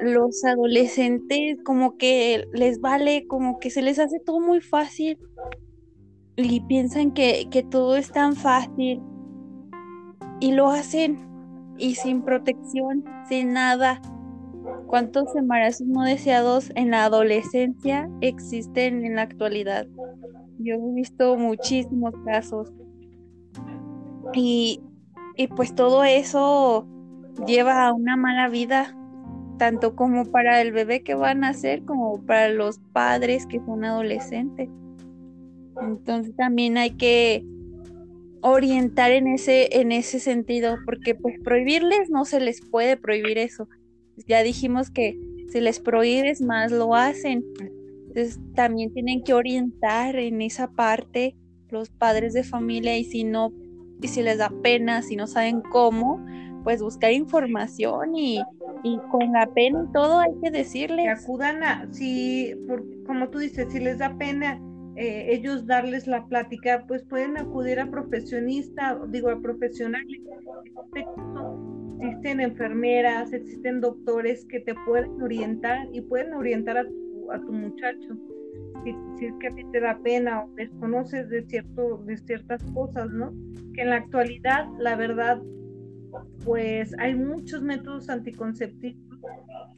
[0.00, 5.18] los adolescentes como que les vale, como que se les hace todo muy fácil
[6.36, 9.00] y piensan que, que todo es tan fácil
[10.40, 11.18] y lo hacen
[11.78, 14.00] y sin protección, sin nada.
[14.86, 19.86] ¿Cuántos embarazos no deseados en la adolescencia existen en la actualidad?
[20.58, 22.72] Yo he visto muchísimos casos.
[24.34, 24.80] Y,
[25.36, 26.86] y pues todo eso
[27.46, 28.96] lleva a una mala vida
[29.58, 33.84] tanto como para el bebé que va a nacer como para los padres que son
[33.84, 34.68] adolescentes.
[35.80, 37.44] Entonces también hay que
[38.42, 43.68] orientar en ese, en ese sentido, porque pues prohibirles no se les puede prohibir eso.
[44.26, 45.18] Ya dijimos que
[45.52, 47.44] si les prohíbes más lo hacen.
[48.08, 51.34] Entonces también tienen que orientar en esa parte
[51.70, 53.52] los padres de familia y si no,
[54.02, 56.24] y si les da pena, si no saben cómo,
[56.62, 58.40] pues buscar información y,
[58.82, 61.04] y con la pena y todo hay que decirles.
[61.04, 62.54] Que acudan a, si,
[63.06, 64.60] como tú dices, si les da pena
[64.96, 70.20] eh, ellos darles la plática, pues pueden acudir a profesionistas, digo, a profesionales.
[72.00, 77.52] Existen enfermeras, existen doctores que te pueden orientar y pueden orientar a tu, a tu
[77.52, 78.16] muchacho.
[78.84, 82.62] Si, si, es que a ti te da pena o desconoces de, cierto, de ciertas
[82.74, 83.32] cosas, ¿no?
[83.74, 85.40] Que en la actualidad, la verdad,
[86.44, 89.20] pues hay muchos métodos anticonceptivos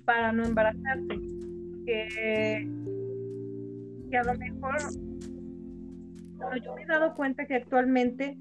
[0.04, 1.20] para no embarazarse,
[1.86, 2.68] que,
[4.16, 4.76] a lo mejor
[6.62, 8.36] yo me he dado cuenta que actualmente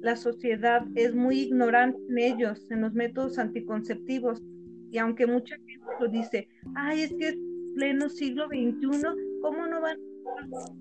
[0.00, 4.42] la sociedad es muy ignorante en ellos, en los métodos anticonceptivos,
[4.90, 7.36] y aunque mucha gente lo dice, ay, es que es
[7.74, 9.02] pleno siglo XXI,
[9.42, 9.98] ¿cómo no van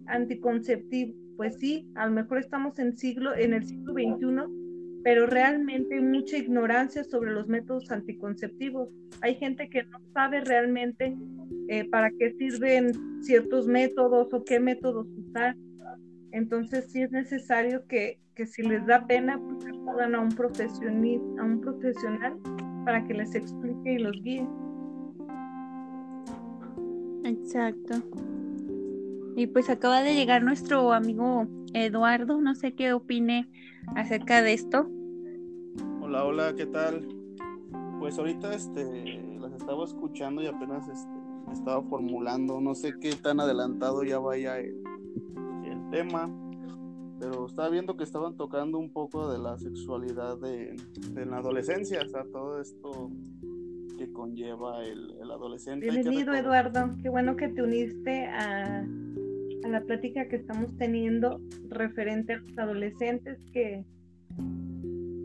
[0.07, 1.15] anticonceptivos?
[1.37, 4.64] Pues sí, a lo mejor estamos en siglo, en el siglo XXI,
[5.06, 8.89] pero realmente hay mucha ignorancia sobre los métodos anticonceptivos.
[9.22, 11.16] Hay gente que no sabe realmente
[11.68, 15.56] eh, para qué sirven ciertos métodos o qué métodos usar.
[16.32, 20.30] Entonces sí es necesario que, que si les da pena, pues acudan a un,
[21.39, 22.39] a un profesional
[22.84, 24.47] para que les explique y los guíe.
[27.26, 27.93] Exacto.
[29.36, 33.47] Y pues acaba de llegar nuestro amigo Eduardo, no sé qué opine
[33.95, 34.89] acerca de esto.
[36.06, 37.03] Hola, hola, ¿qué tal?
[37.97, 38.84] Pues ahorita este
[39.39, 41.12] las estaba escuchando y apenas este
[41.51, 44.84] estaba formulando, no sé qué tan adelantado ya vaya el,
[45.66, 46.30] el tema,
[47.20, 50.76] pero estaba viendo que estaban tocando un poco de la sexualidad de,
[51.10, 53.10] de la adolescencia, o sea, todo esto
[53.97, 55.89] que conlleva el, el adolescente.
[55.89, 56.91] Bienvenido, Eduardo.
[57.01, 58.86] Qué bueno que te uniste a,
[59.64, 63.84] a, la plática que estamos teniendo referente a los adolescentes, que,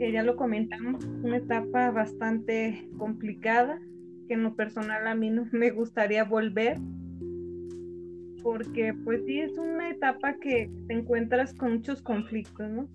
[0.01, 3.78] que ya lo comentamos, una etapa bastante complicada,
[4.26, 6.78] que en lo personal a mí no me gustaría volver
[8.42, 12.88] porque pues sí es una etapa que te encuentras con muchos conflictos, ¿no?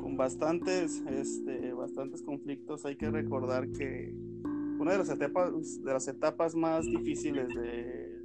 [0.00, 2.86] Con bastantes, este, bastantes conflictos.
[2.86, 4.14] Hay que recordar que
[4.78, 8.22] una de las etapas, de las etapas más difíciles de,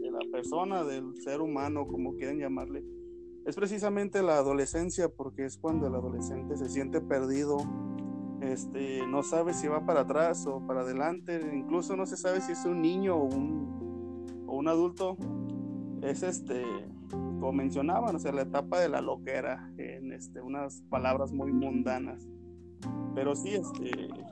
[0.00, 2.82] de la persona, del ser humano, como quieren llamarle,
[3.46, 7.58] es precisamente la adolescencia, porque es cuando el adolescente se siente perdido,
[8.40, 12.52] este, no sabe si va para atrás o para adelante, incluso no se sabe si
[12.52, 13.70] es un niño o un
[14.50, 15.16] o un adulto
[16.02, 16.64] es este,
[17.08, 22.26] como mencionaban, o sea, la etapa de la loquera, en este, unas palabras muy mundanas.
[23.14, 23.90] Pero sí, este,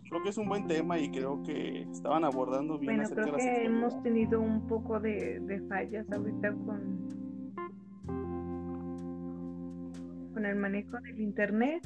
[0.08, 2.96] creo que es un buen tema y creo que estaban abordando bien.
[2.96, 7.27] Bueno, creo que hemos tenido un poco de, de, fallas ahorita con,
[10.38, 11.84] con el manejo del internet.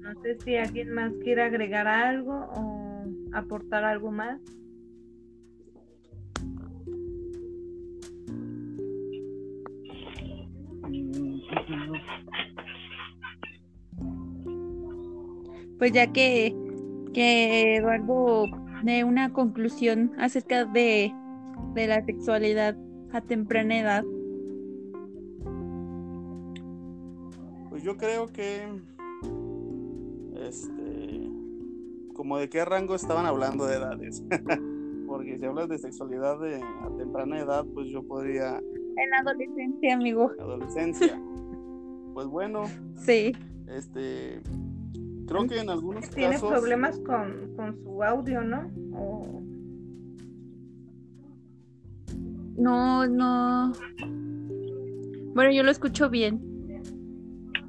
[0.00, 3.04] No sé si alguien más quiere agregar algo o
[3.34, 4.40] aportar algo más.
[15.78, 16.56] Pues ya que,
[17.12, 18.46] que Eduardo
[18.84, 21.12] de una conclusión acerca de,
[21.74, 22.74] de la sexualidad
[23.12, 24.04] a temprana edad.
[27.88, 28.68] Yo creo que
[30.46, 31.30] este
[32.12, 34.22] como de qué rango estaban hablando de edades.
[35.08, 40.30] Porque si hablas de sexualidad de, a temprana edad, pues yo podría en adolescencia, amigo.
[40.38, 41.18] Adolescencia.
[42.12, 42.64] pues bueno.
[42.96, 43.32] Sí.
[43.66, 44.42] Este.
[45.26, 46.42] Creo que en algunos Tiene casos.
[46.42, 48.70] Tiene problemas con, con, su audio, ¿no?
[48.92, 49.42] O...
[52.58, 53.72] No, no.
[55.34, 56.47] Bueno, yo lo escucho bien.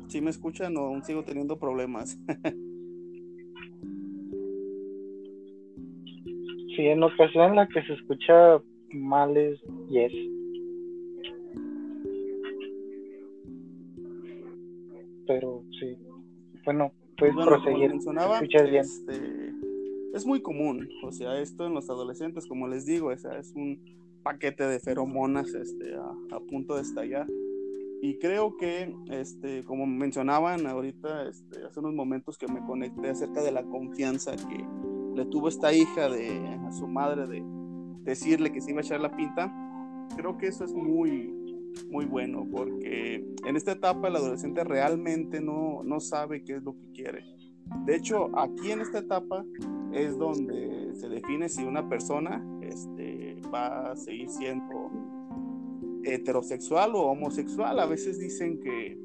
[0.09, 2.19] ¿Sí me escuchan o aún sigo teniendo problemas?
[6.75, 10.11] sí, en ocasión en la que se escucha mal es yes.
[15.29, 15.95] pero sí.
[16.65, 17.91] Bueno, puedes bueno, proseguir.
[17.91, 19.53] Mencionaba, este,
[20.15, 23.53] es muy común, o sea, esto en los adolescentes, como les digo, o sea, es
[23.53, 23.79] un
[24.23, 27.27] paquete de feromonas este, a, a, punto de estallar.
[28.01, 33.41] Y creo que, este, como mencionaban ahorita, este, hace unos momentos que me conecté acerca
[33.43, 34.65] de la confianza que
[35.15, 37.43] le tuvo esta hija de, a su madre de
[38.03, 39.53] decirle que se iba a echar la pinta,
[40.15, 41.33] creo que eso es muy,
[41.89, 46.77] muy bueno porque en esta etapa el adolescente realmente no, no sabe qué es lo
[46.77, 47.25] que quiere.
[47.85, 49.45] De hecho, aquí en esta etapa
[49.91, 54.89] es donde se define si una persona este, va a seguir siendo
[56.13, 57.79] heterosexual o homosexual.
[57.79, 58.97] A veces dicen que,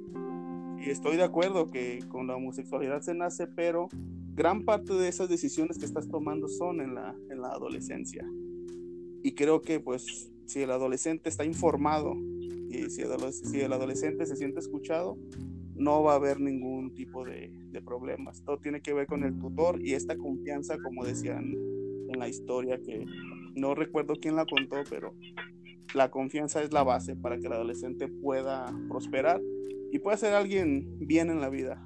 [0.85, 3.89] y estoy de acuerdo que con la homosexualidad se nace, pero
[4.35, 8.27] gran parte de esas decisiones que estás tomando son en la, en la adolescencia.
[9.23, 12.15] Y creo que pues si el adolescente está informado
[12.69, 15.17] y si el, adolescente se siente escuchado,
[15.75, 17.53] no va a haber ningún tipo de,
[17.85, 18.43] problemas.
[18.43, 21.55] Todo tiene que ver con el tutor y esta confianza, como decían
[22.09, 23.05] en la historia, que
[23.57, 25.15] no recuerdo quién la contó, pero
[25.95, 29.41] la confianza es la base para que el adolescente pueda prosperar
[29.93, 31.81] y pueda ser alguien bien en la vida.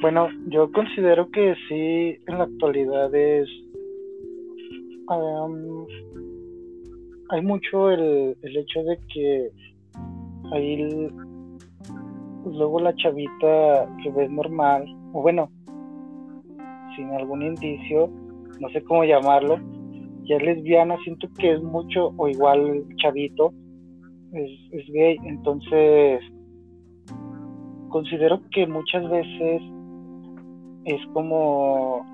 [0.00, 3.48] Bueno, yo considero que sí, en la actualidad es...
[7.28, 9.50] hay mucho el, el hecho de que
[10.52, 11.08] ahí
[12.44, 15.50] luego la chavita que ves normal, o bueno,
[16.96, 18.10] sin algún indicio,
[18.60, 19.58] no sé cómo llamarlo,
[20.24, 23.52] ya es lesbiana, siento que es mucho, o igual chavito,
[24.32, 26.20] es, gay, entonces
[27.88, 29.62] considero que muchas veces
[30.84, 32.04] es como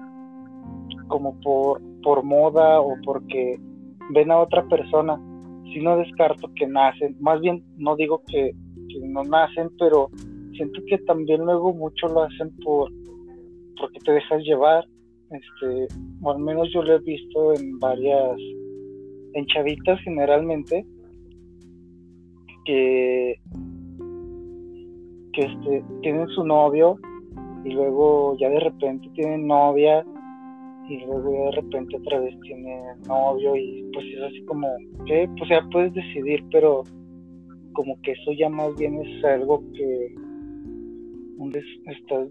[1.08, 3.58] como por, por moda o porque
[4.10, 5.20] ven a otra persona.
[5.64, 8.52] Si no descarto que nacen, más bien no digo que,
[9.02, 10.10] no nacen, pero
[10.54, 12.90] siento que también luego mucho lo hacen por
[13.78, 14.84] porque te dejas llevar.
[15.30, 15.88] Este,
[16.22, 18.36] o al menos yo lo he visto en varias
[19.34, 20.84] en chavitas generalmente
[22.66, 23.34] que
[25.32, 26.98] que este tienen su novio
[27.64, 30.04] y luego ya de repente tienen novia
[30.86, 34.68] y luego ya de repente otra vez tiene novio y pues es así como
[35.06, 36.82] que pues ya puedes decidir pero
[37.72, 40.14] como que eso ya más bien es algo que
[41.86, 42.28] estás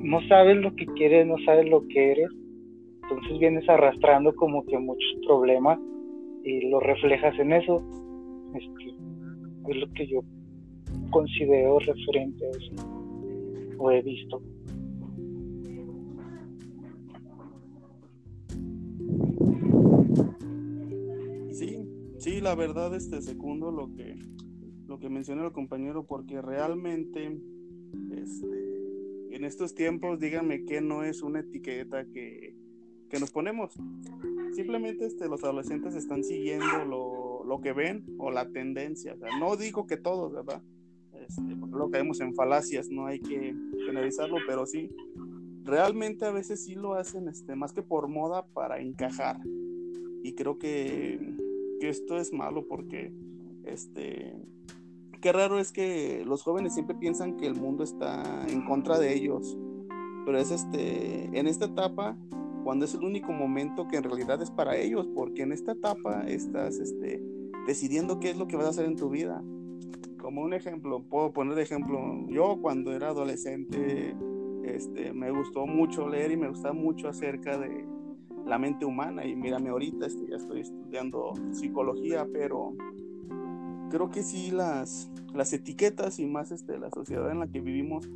[0.00, 2.30] no sabes lo que quieres no sabes lo que eres
[3.10, 5.80] entonces vienes arrastrando como que muchos problemas
[6.44, 7.82] y lo reflejas en eso.
[8.54, 8.94] Este,
[9.68, 10.20] es lo que yo
[11.10, 12.72] considero referente a eso
[13.78, 14.40] o he visto.
[22.18, 24.14] Sí, la verdad, este segundo lo que
[24.86, 27.40] lo que mencionó el compañero, porque realmente
[28.12, 28.79] este,
[29.30, 32.54] en estos tiempos, díganme que no es una etiqueta que,
[33.18, 33.74] nos ponemos.
[34.54, 39.16] Simplemente este, los adolescentes están siguiendo lo, lo que ven o la tendencia.
[39.40, 40.62] no digo que todos, ¿verdad?
[41.12, 43.54] Este, porque luego caemos en falacias, no hay que
[43.84, 44.90] generalizarlo, pero sí,
[45.64, 49.38] realmente a veces sí lo hacen este, más que por moda para encajar.
[50.22, 51.18] Y creo que
[51.80, 53.12] que esto es malo porque,
[53.64, 54.36] este,
[55.20, 59.14] qué raro es que los jóvenes siempre piensan que el mundo está en contra de
[59.14, 59.56] ellos,
[60.24, 62.16] pero es este, en esta etapa,
[62.64, 66.22] cuando es el único momento que en realidad es para ellos, porque en esta etapa
[66.26, 67.22] estás, este,
[67.66, 69.42] decidiendo qué es lo que vas a hacer en tu vida.
[70.18, 71.98] Como un ejemplo, puedo poner de ejemplo,
[72.28, 74.14] yo cuando era adolescente,
[74.64, 77.86] este, me gustó mucho leer y me gustaba mucho acerca de,
[78.46, 82.74] la mente humana y mírame ahorita, este, ya estoy estudiando psicología, pero
[83.90, 88.08] creo que sí las, las etiquetas y más este, la sociedad en la que vivimos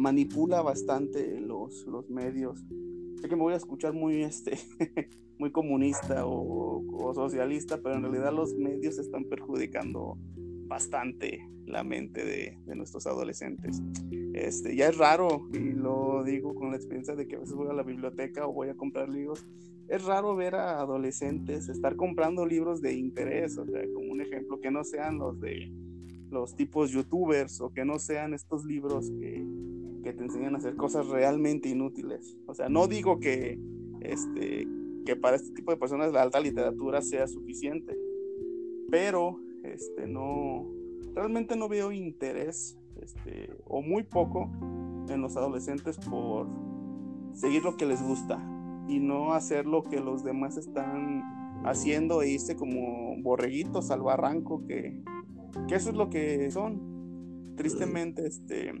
[0.00, 2.64] manipula bastante los, los medios.
[3.20, 4.58] Sé que me voy a escuchar muy, este,
[5.38, 10.18] muy comunista o, o socialista, pero en realidad los medios están perjudicando
[10.66, 13.82] bastante la mente de, nuestros adolescentes.
[14.34, 17.68] Este, ya es raro, y lo digo con la experiencia de que a veces voy
[17.68, 19.46] a la biblioteca o voy a comprar libros,
[19.88, 24.60] es raro ver a adolescentes estar comprando libros de interés, o sea, como un ejemplo,
[24.60, 25.72] que no sean los de
[26.30, 29.46] los tipos youtubers o que no sean estos libros que,
[30.02, 32.36] que te enseñan a hacer cosas realmente inútiles.
[32.46, 33.58] O sea, no digo que,
[34.00, 34.66] este,
[35.06, 37.96] que para este tipo de personas la alta literatura sea suficiente,
[38.90, 39.40] pero
[39.74, 40.66] este, no,
[41.14, 44.50] realmente no veo interés este, o muy poco
[45.08, 46.48] en los adolescentes por
[47.32, 48.42] seguir lo que les gusta
[48.88, 51.22] y no hacer lo que los demás están
[51.64, 55.02] haciendo e irse como borreguitos al barranco que,
[55.68, 57.54] que eso es lo que son.
[57.56, 58.72] Tristemente este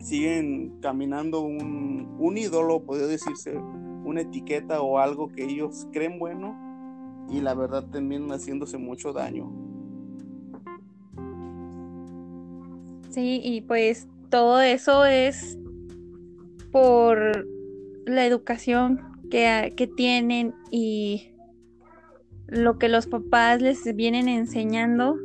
[0.00, 3.58] siguen caminando un, un ídolo podría decirse
[4.04, 6.56] una etiqueta o algo que ellos creen bueno
[7.30, 9.68] y la verdad terminan haciéndose mucho daño
[13.10, 15.58] sí y pues todo eso es
[16.70, 17.46] por
[18.06, 19.00] la educación
[19.30, 21.32] que, tienen y
[22.46, 25.16] lo que los papás les vienen enseñando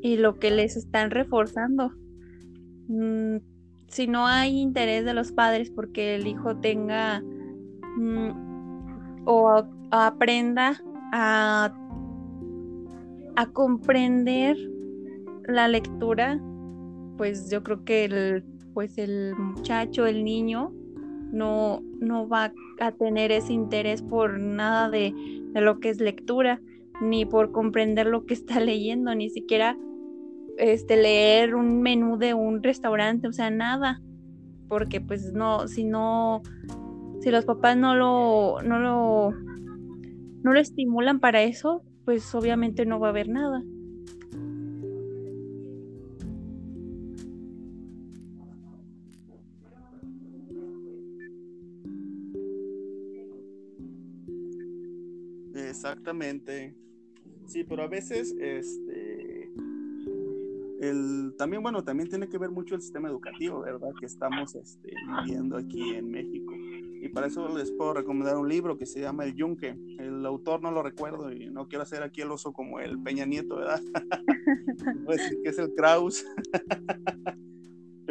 [0.00, 1.92] y lo que les están reforzando.
[2.88, 3.38] Mm,
[3.88, 7.22] si no hay interés de los padres porque el hijo tenga
[7.96, 10.80] mm, o aprenda
[11.12, 11.72] a,
[13.36, 14.56] a comprender
[15.46, 16.40] la lectura,
[17.16, 18.44] pues yo creo que el,
[18.74, 20.72] pues el muchacho, el niño,
[21.32, 25.14] no, no va a tener ese interés por nada de,
[25.54, 26.60] lo que es lectura,
[27.00, 29.76] ni por comprender lo que está leyendo, ni siquiera
[30.58, 34.00] este leer un menú de un restaurante, o sea, nada.
[34.68, 36.42] Porque pues no, si no,
[37.20, 39.30] si los papás no lo, no lo,
[40.42, 43.62] no lo estimulan para eso, pues obviamente no va a haber nada.
[56.02, 56.74] Exactamente.
[57.46, 59.48] Sí, pero a veces, este,
[60.80, 63.90] el, también, bueno, también tiene que ver mucho el sistema educativo, ¿verdad?
[64.00, 64.92] Que estamos este,
[65.24, 66.54] viviendo aquí en México.
[66.56, 69.76] Y para eso les puedo recomendar un libro que se llama El Yunque.
[69.98, 73.24] El autor no lo recuerdo y no quiero hacer aquí el oso como el Peña
[73.24, 73.80] Nieto, ¿verdad?
[75.04, 76.24] Voy decir que es el Kraus.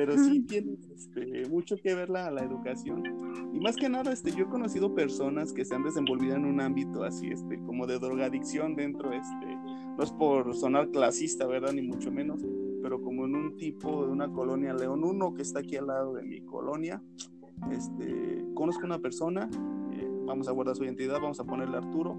[0.06, 3.04] pero sí tiene este, mucho que ver la, la, educación.
[3.54, 6.60] Y más que nada, este, yo he conocido personas que se han desenvolvido en un
[6.60, 9.46] ámbito así, este, como de drogadicción dentro, este,
[9.96, 11.72] no es por sonar clasista, ¿verdad?
[11.74, 12.44] Ni mucho menos,
[12.82, 16.14] pero como en un tipo de una colonia León 1 que está aquí al lado
[16.16, 17.00] de mi colonia,
[17.72, 19.52] este, conozco una persona,
[19.94, 22.18] eh, vamos a guardar su identidad, vamos a ponerle Arturo,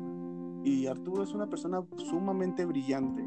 [0.65, 3.25] Y Arturo es una persona sumamente brillante.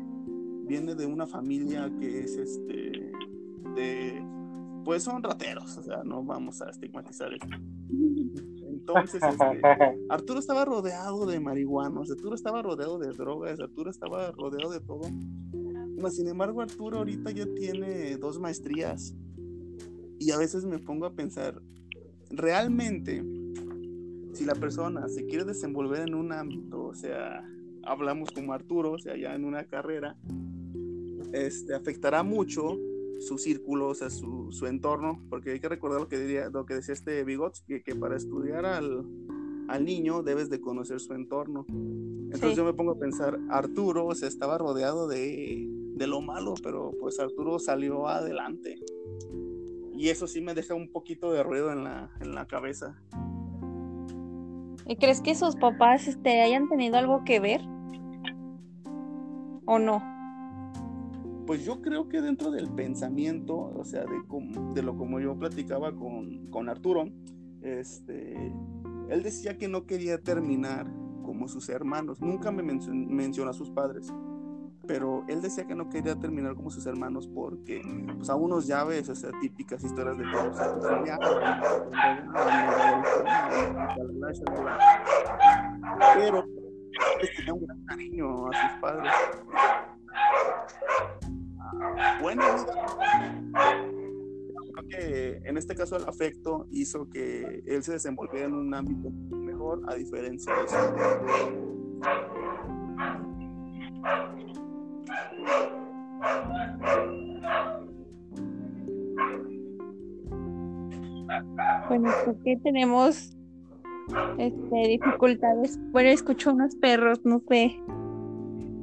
[0.66, 3.12] Viene de una familia que es este
[3.76, 4.35] de
[4.86, 7.48] pues son rateros, o sea, no vamos a estigmatizar esto.
[8.70, 9.62] Entonces, este,
[10.10, 15.02] Arturo estaba rodeado de marihuanos, Arturo estaba rodeado de drogas, Arturo estaba rodeado de todo.
[16.12, 19.16] sin embargo, Arturo ahorita ya tiene dos maestrías
[20.20, 21.60] y a veces me pongo a pensar,
[22.30, 23.24] realmente,
[24.34, 27.44] si la persona se quiere desenvolver en un ámbito, o sea,
[27.84, 30.16] hablamos como Arturo, o sea, ya en una carrera,
[31.34, 32.78] este, afectará mucho
[33.20, 36.66] su círculo, o sea, su, su, entorno, porque hay que recordar lo que, diría, lo
[36.66, 39.06] que decía este Bigots, que, que para estudiar al,
[39.68, 41.66] al, niño debes de conocer su entorno.
[41.70, 46.92] Entonces yo me pongo a pensar, Arturo se estaba rodeado de, de, lo malo, pero
[47.00, 48.80] pues Arturo salió adelante.
[49.94, 53.02] Y eso sí me deja un poquito de ruido en la, en la cabeza.
[54.88, 57.62] ¿Y crees que sus papás este, hayan tenido algo que ver?
[59.66, 60.15] ¿O no?
[61.46, 64.22] Pues yo creo que dentro del pensamiento, o sea, de,
[64.74, 67.06] de lo como yo platicaba con, con Arturo,
[67.62, 68.54] este,
[69.10, 70.88] él decía que no quería terminar
[71.24, 74.14] como sus hermanos, nunca me menciona a sus padres,
[74.88, 77.82] pero él decía que no quería terminar como sus hermanos porque,
[78.16, 80.58] pues a unos llaves, o sea, típicas historias de todos,
[86.16, 86.44] pero
[87.22, 89.12] él tenía un gran cariño a sus padres
[92.22, 92.44] bueno,
[94.74, 99.10] creo que en este caso el afecto hizo que él se desenvolviera en un ámbito
[99.32, 100.96] mejor a diferencia de eso.
[111.88, 113.36] Bueno, porque tenemos
[114.38, 115.80] este, dificultades.
[115.92, 117.80] Bueno, escucho unos perros, no sé.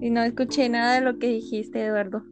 [0.01, 2.25] Y no escuché nada de lo que dijiste, Eduardo.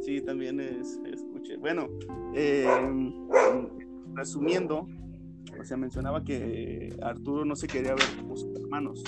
[0.00, 1.56] Sí, también es, escuché.
[1.56, 1.88] Bueno,
[2.34, 2.66] eh,
[4.14, 4.86] resumiendo,
[5.58, 9.02] o sea, mencionaba que Arturo no se quería ver como sus hermanos.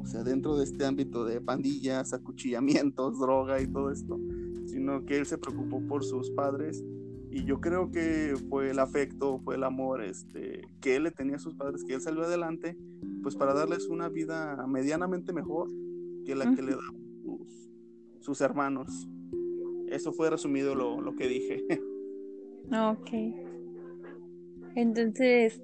[0.00, 4.18] O sea, dentro de este ámbito de pandillas, acuchillamientos, droga y todo esto,
[4.66, 6.84] sino que él se preocupó por sus padres
[7.30, 11.36] y yo creo que fue el afecto, fue el amor este, que él le tenía
[11.36, 12.76] a sus padres, que él salió adelante,
[13.22, 15.68] pues para darles una vida medianamente mejor
[16.24, 16.99] que la que le da
[18.20, 19.08] sus hermanos.
[19.88, 21.64] Eso fue resumido lo, lo que dije.
[22.72, 23.10] Ok.
[24.76, 25.60] Entonces,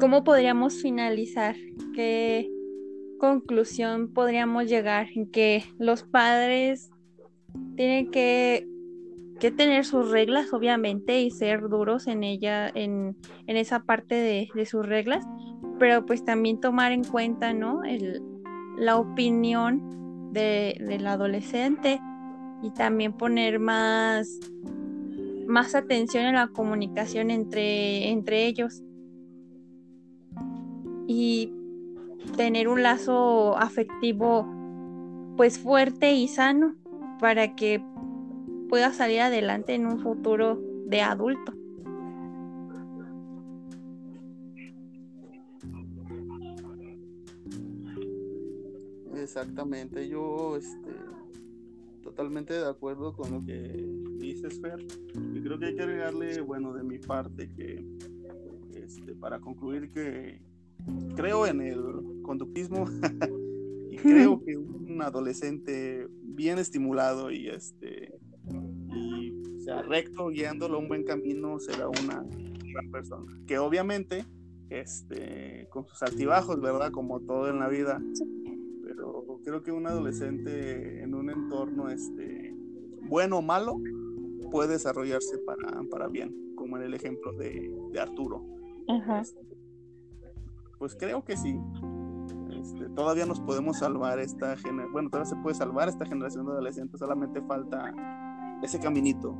[0.00, 1.56] ¿cómo podríamos finalizar?
[1.94, 2.50] ¿Qué
[3.18, 5.08] conclusión podríamos llegar?
[5.30, 6.90] Que los padres
[7.76, 8.66] tienen que,
[9.40, 14.48] que tener sus reglas, obviamente, y ser duros en ella, en, en esa parte de,
[14.54, 15.22] de, sus reglas,
[15.78, 17.84] pero pues también tomar en cuenta, ¿no?
[17.84, 18.22] El,
[18.78, 19.96] la opinión
[20.36, 22.00] del adolescente
[22.62, 24.38] y también poner más,
[25.46, 28.82] más atención en la comunicación entre, entre ellos
[31.06, 31.52] y
[32.36, 34.46] tener un lazo afectivo
[35.36, 36.74] pues fuerte y sano
[37.20, 37.82] para que
[38.68, 41.52] pueda salir adelante en un futuro de adulto.
[49.26, 50.92] Exactamente, yo este,
[52.00, 53.84] totalmente de acuerdo con lo que
[54.18, 54.78] dices, Fer.
[55.34, 57.84] Y creo que hay que agregarle, bueno, de mi parte, que
[58.72, 60.40] este, para concluir que
[61.16, 62.84] creo en el conductismo
[63.90, 68.20] y creo que un adolescente bien estimulado y este
[68.94, 72.24] y sea recto guiándolo a un buen camino será una
[72.72, 73.26] gran persona.
[73.48, 74.24] Que obviamente
[74.70, 78.00] este con sus altibajos verdad como todo en la vida
[79.46, 82.52] creo que un adolescente en un entorno este,
[83.02, 83.80] bueno o malo
[84.50, 88.44] puede desarrollarse para, para bien, como en el ejemplo de, Arturo.
[89.20, 89.40] Este,
[90.78, 91.56] pues creo que sí.
[92.60, 96.52] Este, todavía nos podemos salvar esta generación, bueno, todavía se puede salvar esta generación de
[96.52, 97.94] adolescentes, solamente falta
[98.64, 99.30] ese caminito.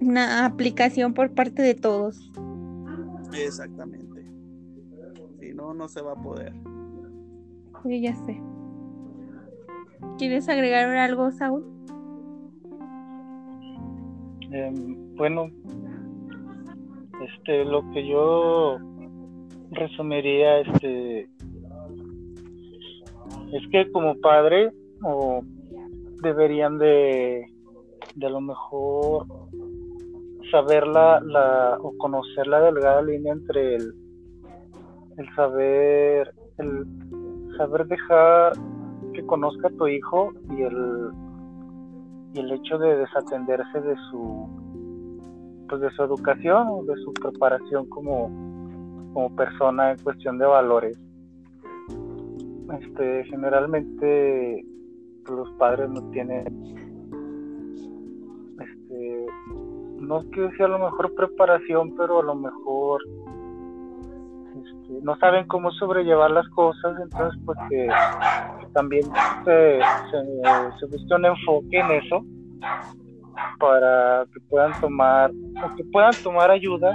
[0.00, 2.32] Una aplicación por parte de todos.
[3.32, 4.26] Exactamente.
[5.38, 6.52] Si no, no se va a poder.
[7.84, 8.42] Sí, ya sé.
[10.18, 11.64] ¿Quieres agregar algo, Saúl?
[14.50, 15.50] Em, bueno,
[17.24, 18.78] este, lo que yo
[19.72, 21.28] resumiría, este,
[23.52, 24.70] es que como padre
[25.02, 25.42] o
[26.22, 27.46] deberían de,
[28.14, 29.26] de a lo mejor
[30.50, 34.06] saber la, la o conocer la delgada línea entre el
[35.16, 36.86] el saber, el
[37.56, 38.52] saber dejar
[39.16, 41.10] que conozca a tu hijo y el,
[42.34, 44.46] y el hecho de desatenderse de su
[45.68, 48.28] pues de su educación o de su preparación como,
[49.12, 50.96] como persona en cuestión de valores.
[52.80, 54.64] Este, generalmente
[55.28, 56.46] los padres no tienen
[58.60, 59.26] este
[59.98, 63.02] no quiero decir a lo mejor preparación pero a lo mejor
[65.02, 67.58] no saben cómo sobrellevar las cosas entonces pues
[68.72, 69.04] también
[69.44, 69.80] se,
[70.78, 72.24] se, busque un enfoque en eso
[73.58, 75.30] para que puedan tomar
[75.76, 76.92] que puedan tomar ayuda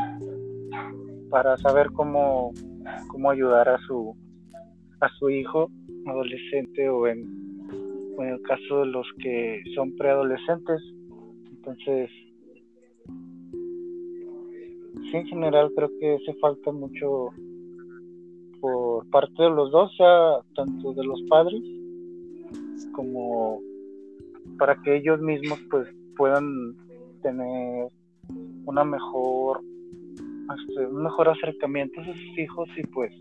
[1.29, 2.51] para saber cómo
[3.07, 4.15] cómo ayudar a su
[4.99, 5.69] a su hijo
[6.05, 7.41] adolescente o en
[8.23, 10.81] en el caso de los que son preadolescentes.
[11.51, 12.09] Entonces,
[15.11, 17.29] sí, en general creo que hace falta mucho
[19.05, 21.61] parte de los dos, sea tanto de los padres
[22.93, 23.59] como
[24.57, 25.87] para que ellos mismos pues
[26.17, 26.75] puedan
[27.21, 27.89] tener
[28.65, 29.61] una mejor
[30.57, 33.13] este, un mejor acercamiento a sus hijos y pues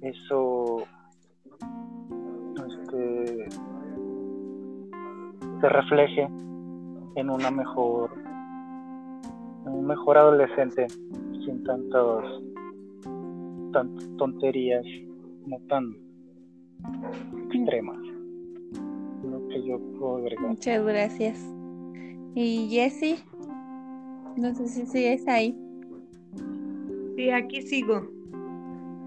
[0.00, 0.84] eso
[2.66, 3.48] este
[5.60, 6.22] se refleje
[7.16, 8.10] en una mejor
[9.66, 10.86] un mejor adolescente
[11.44, 12.24] sin tantos
[13.74, 14.86] tantas tonterías
[15.46, 15.94] no tan
[17.50, 17.98] extremas.
[19.22, 20.48] Lo que yo puedo agregar.
[20.48, 21.54] Muchas gracias.
[22.34, 23.16] Y Jessie
[24.36, 25.56] no sé si sigues ahí.
[27.16, 28.08] Sí aquí sigo.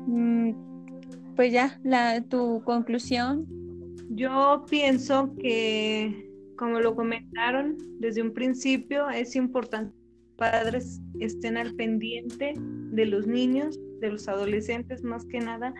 [0.07, 0.51] Mm,
[1.35, 3.45] pues ya la tu conclusión.
[4.09, 11.57] Yo pienso que como lo comentaron desde un principio, es importante que los padres estén
[11.57, 15.73] al pendiente de los niños, de los adolescentes más que nada,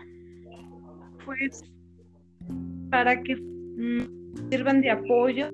[1.24, 1.62] pues
[2.90, 5.50] para que mm, sirvan de apoyo,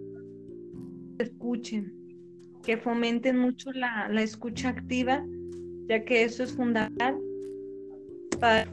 [1.18, 1.92] escuchen,
[2.62, 5.24] que fomenten mucho la, la escucha activa,
[5.88, 7.18] ya que eso es fundamental
[8.40, 8.66] para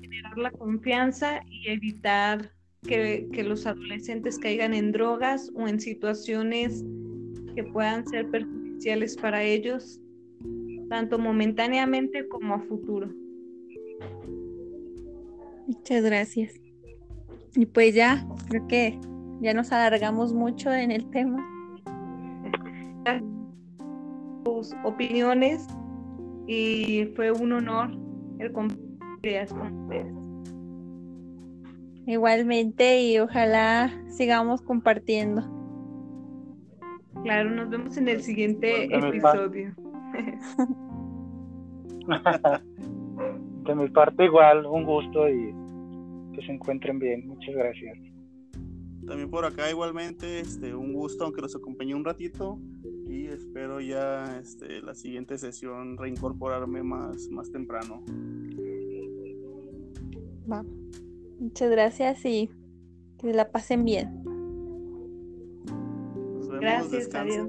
[0.00, 2.50] generar la confianza y evitar
[2.86, 6.84] que, los adolescentes caigan en drogas o en situaciones
[7.54, 10.00] que puedan ser perjudiciales para ellos,
[10.90, 13.08] tanto momentáneamente como a futuro.
[15.66, 16.60] Muchas gracias.
[17.54, 18.98] Y pues ya, creo que
[19.40, 21.46] ya nos alargamos mucho en el tema.
[24.44, 25.66] Sus opiniones
[26.48, 27.90] y fue un honor
[28.40, 30.12] el compartir con ustedes.
[32.06, 35.42] Igualmente y ojalá sigamos compartiendo.
[37.22, 39.72] Claro, nos vemos en el siguiente episodio.
[43.64, 45.54] De mi parte igual, un gusto y
[46.34, 47.28] que se encuentren bien.
[47.28, 47.98] Muchas gracias.
[49.06, 52.58] También por acá igualmente, este, un gusto, aunque nos acompañe un ratito
[53.06, 58.04] y espero ya este, la siguiente sesión reincorporarme más, más temprano.
[60.50, 60.64] Va.
[61.38, 62.50] Muchas gracias y
[63.18, 64.22] que la pasen bien.
[66.60, 67.48] gracias, adiós.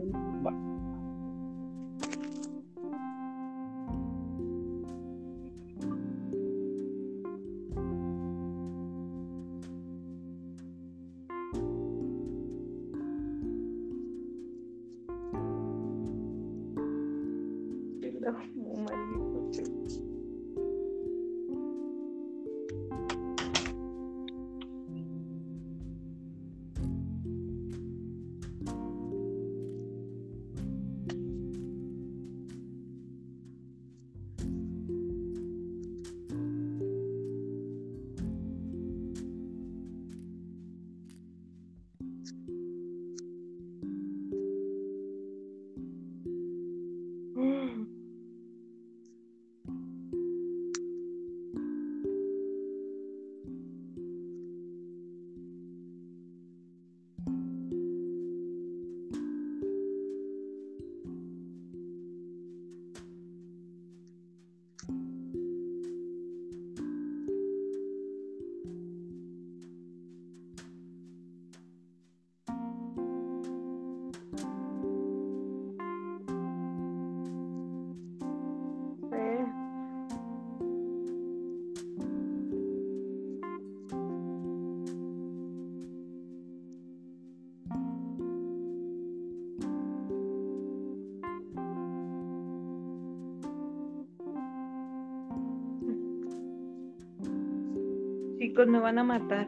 [98.81, 99.47] Van a matar,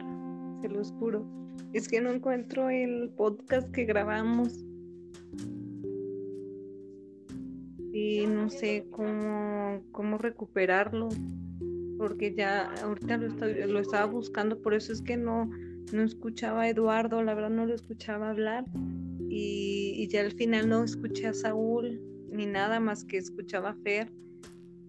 [0.60, 1.26] se los juro.
[1.72, 4.64] Es que no encuentro el podcast que grabamos.
[7.92, 11.08] Y no sé cómo, cómo recuperarlo.
[11.98, 15.48] Porque ya ahorita lo, lo estaba buscando, por eso es que no,
[15.92, 18.64] no escuchaba a Eduardo, la verdad no lo escuchaba hablar.
[19.28, 22.00] Y, y ya al final no escuché a Saúl
[22.30, 24.12] ni nada más que escuchaba a Fer.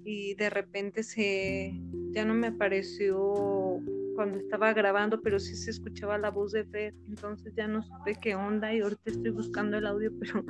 [0.04, 1.74] Y de repente se
[2.12, 3.82] ya no me apareció
[4.16, 8.16] cuando estaba grabando, pero sí se escuchaba la voz de Fer, entonces ya no supe
[8.16, 10.44] qué onda y ahorita estoy buscando el audio, pero,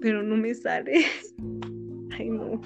[0.00, 1.04] pero no me sale.
[2.18, 2.60] Ay, no.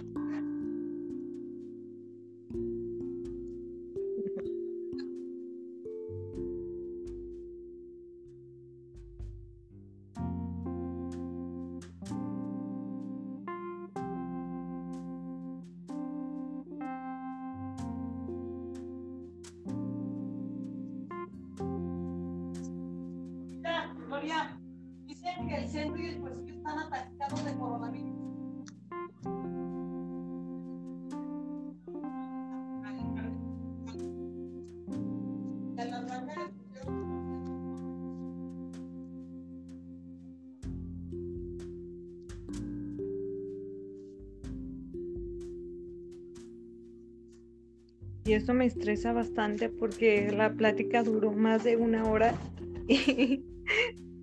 [48.55, 52.35] Me estresa bastante porque la plática duró más de una hora
[52.89, 53.45] y,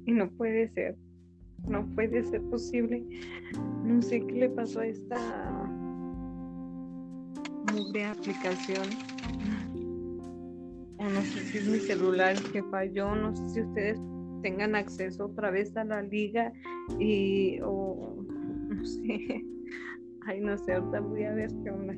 [0.08, 0.96] no puede ser,
[1.68, 3.04] no puede ser posible.
[3.84, 5.48] No sé qué le pasó a esta
[8.06, 8.88] aplicación.
[10.98, 14.00] O no sé si es mi celular el que falló, no sé si ustedes
[14.42, 16.52] tengan acceso otra vez a la liga
[17.00, 18.18] y o
[18.70, 19.44] no sé.
[20.26, 21.96] Ay, no sé, ahorita voy a ver qué onda.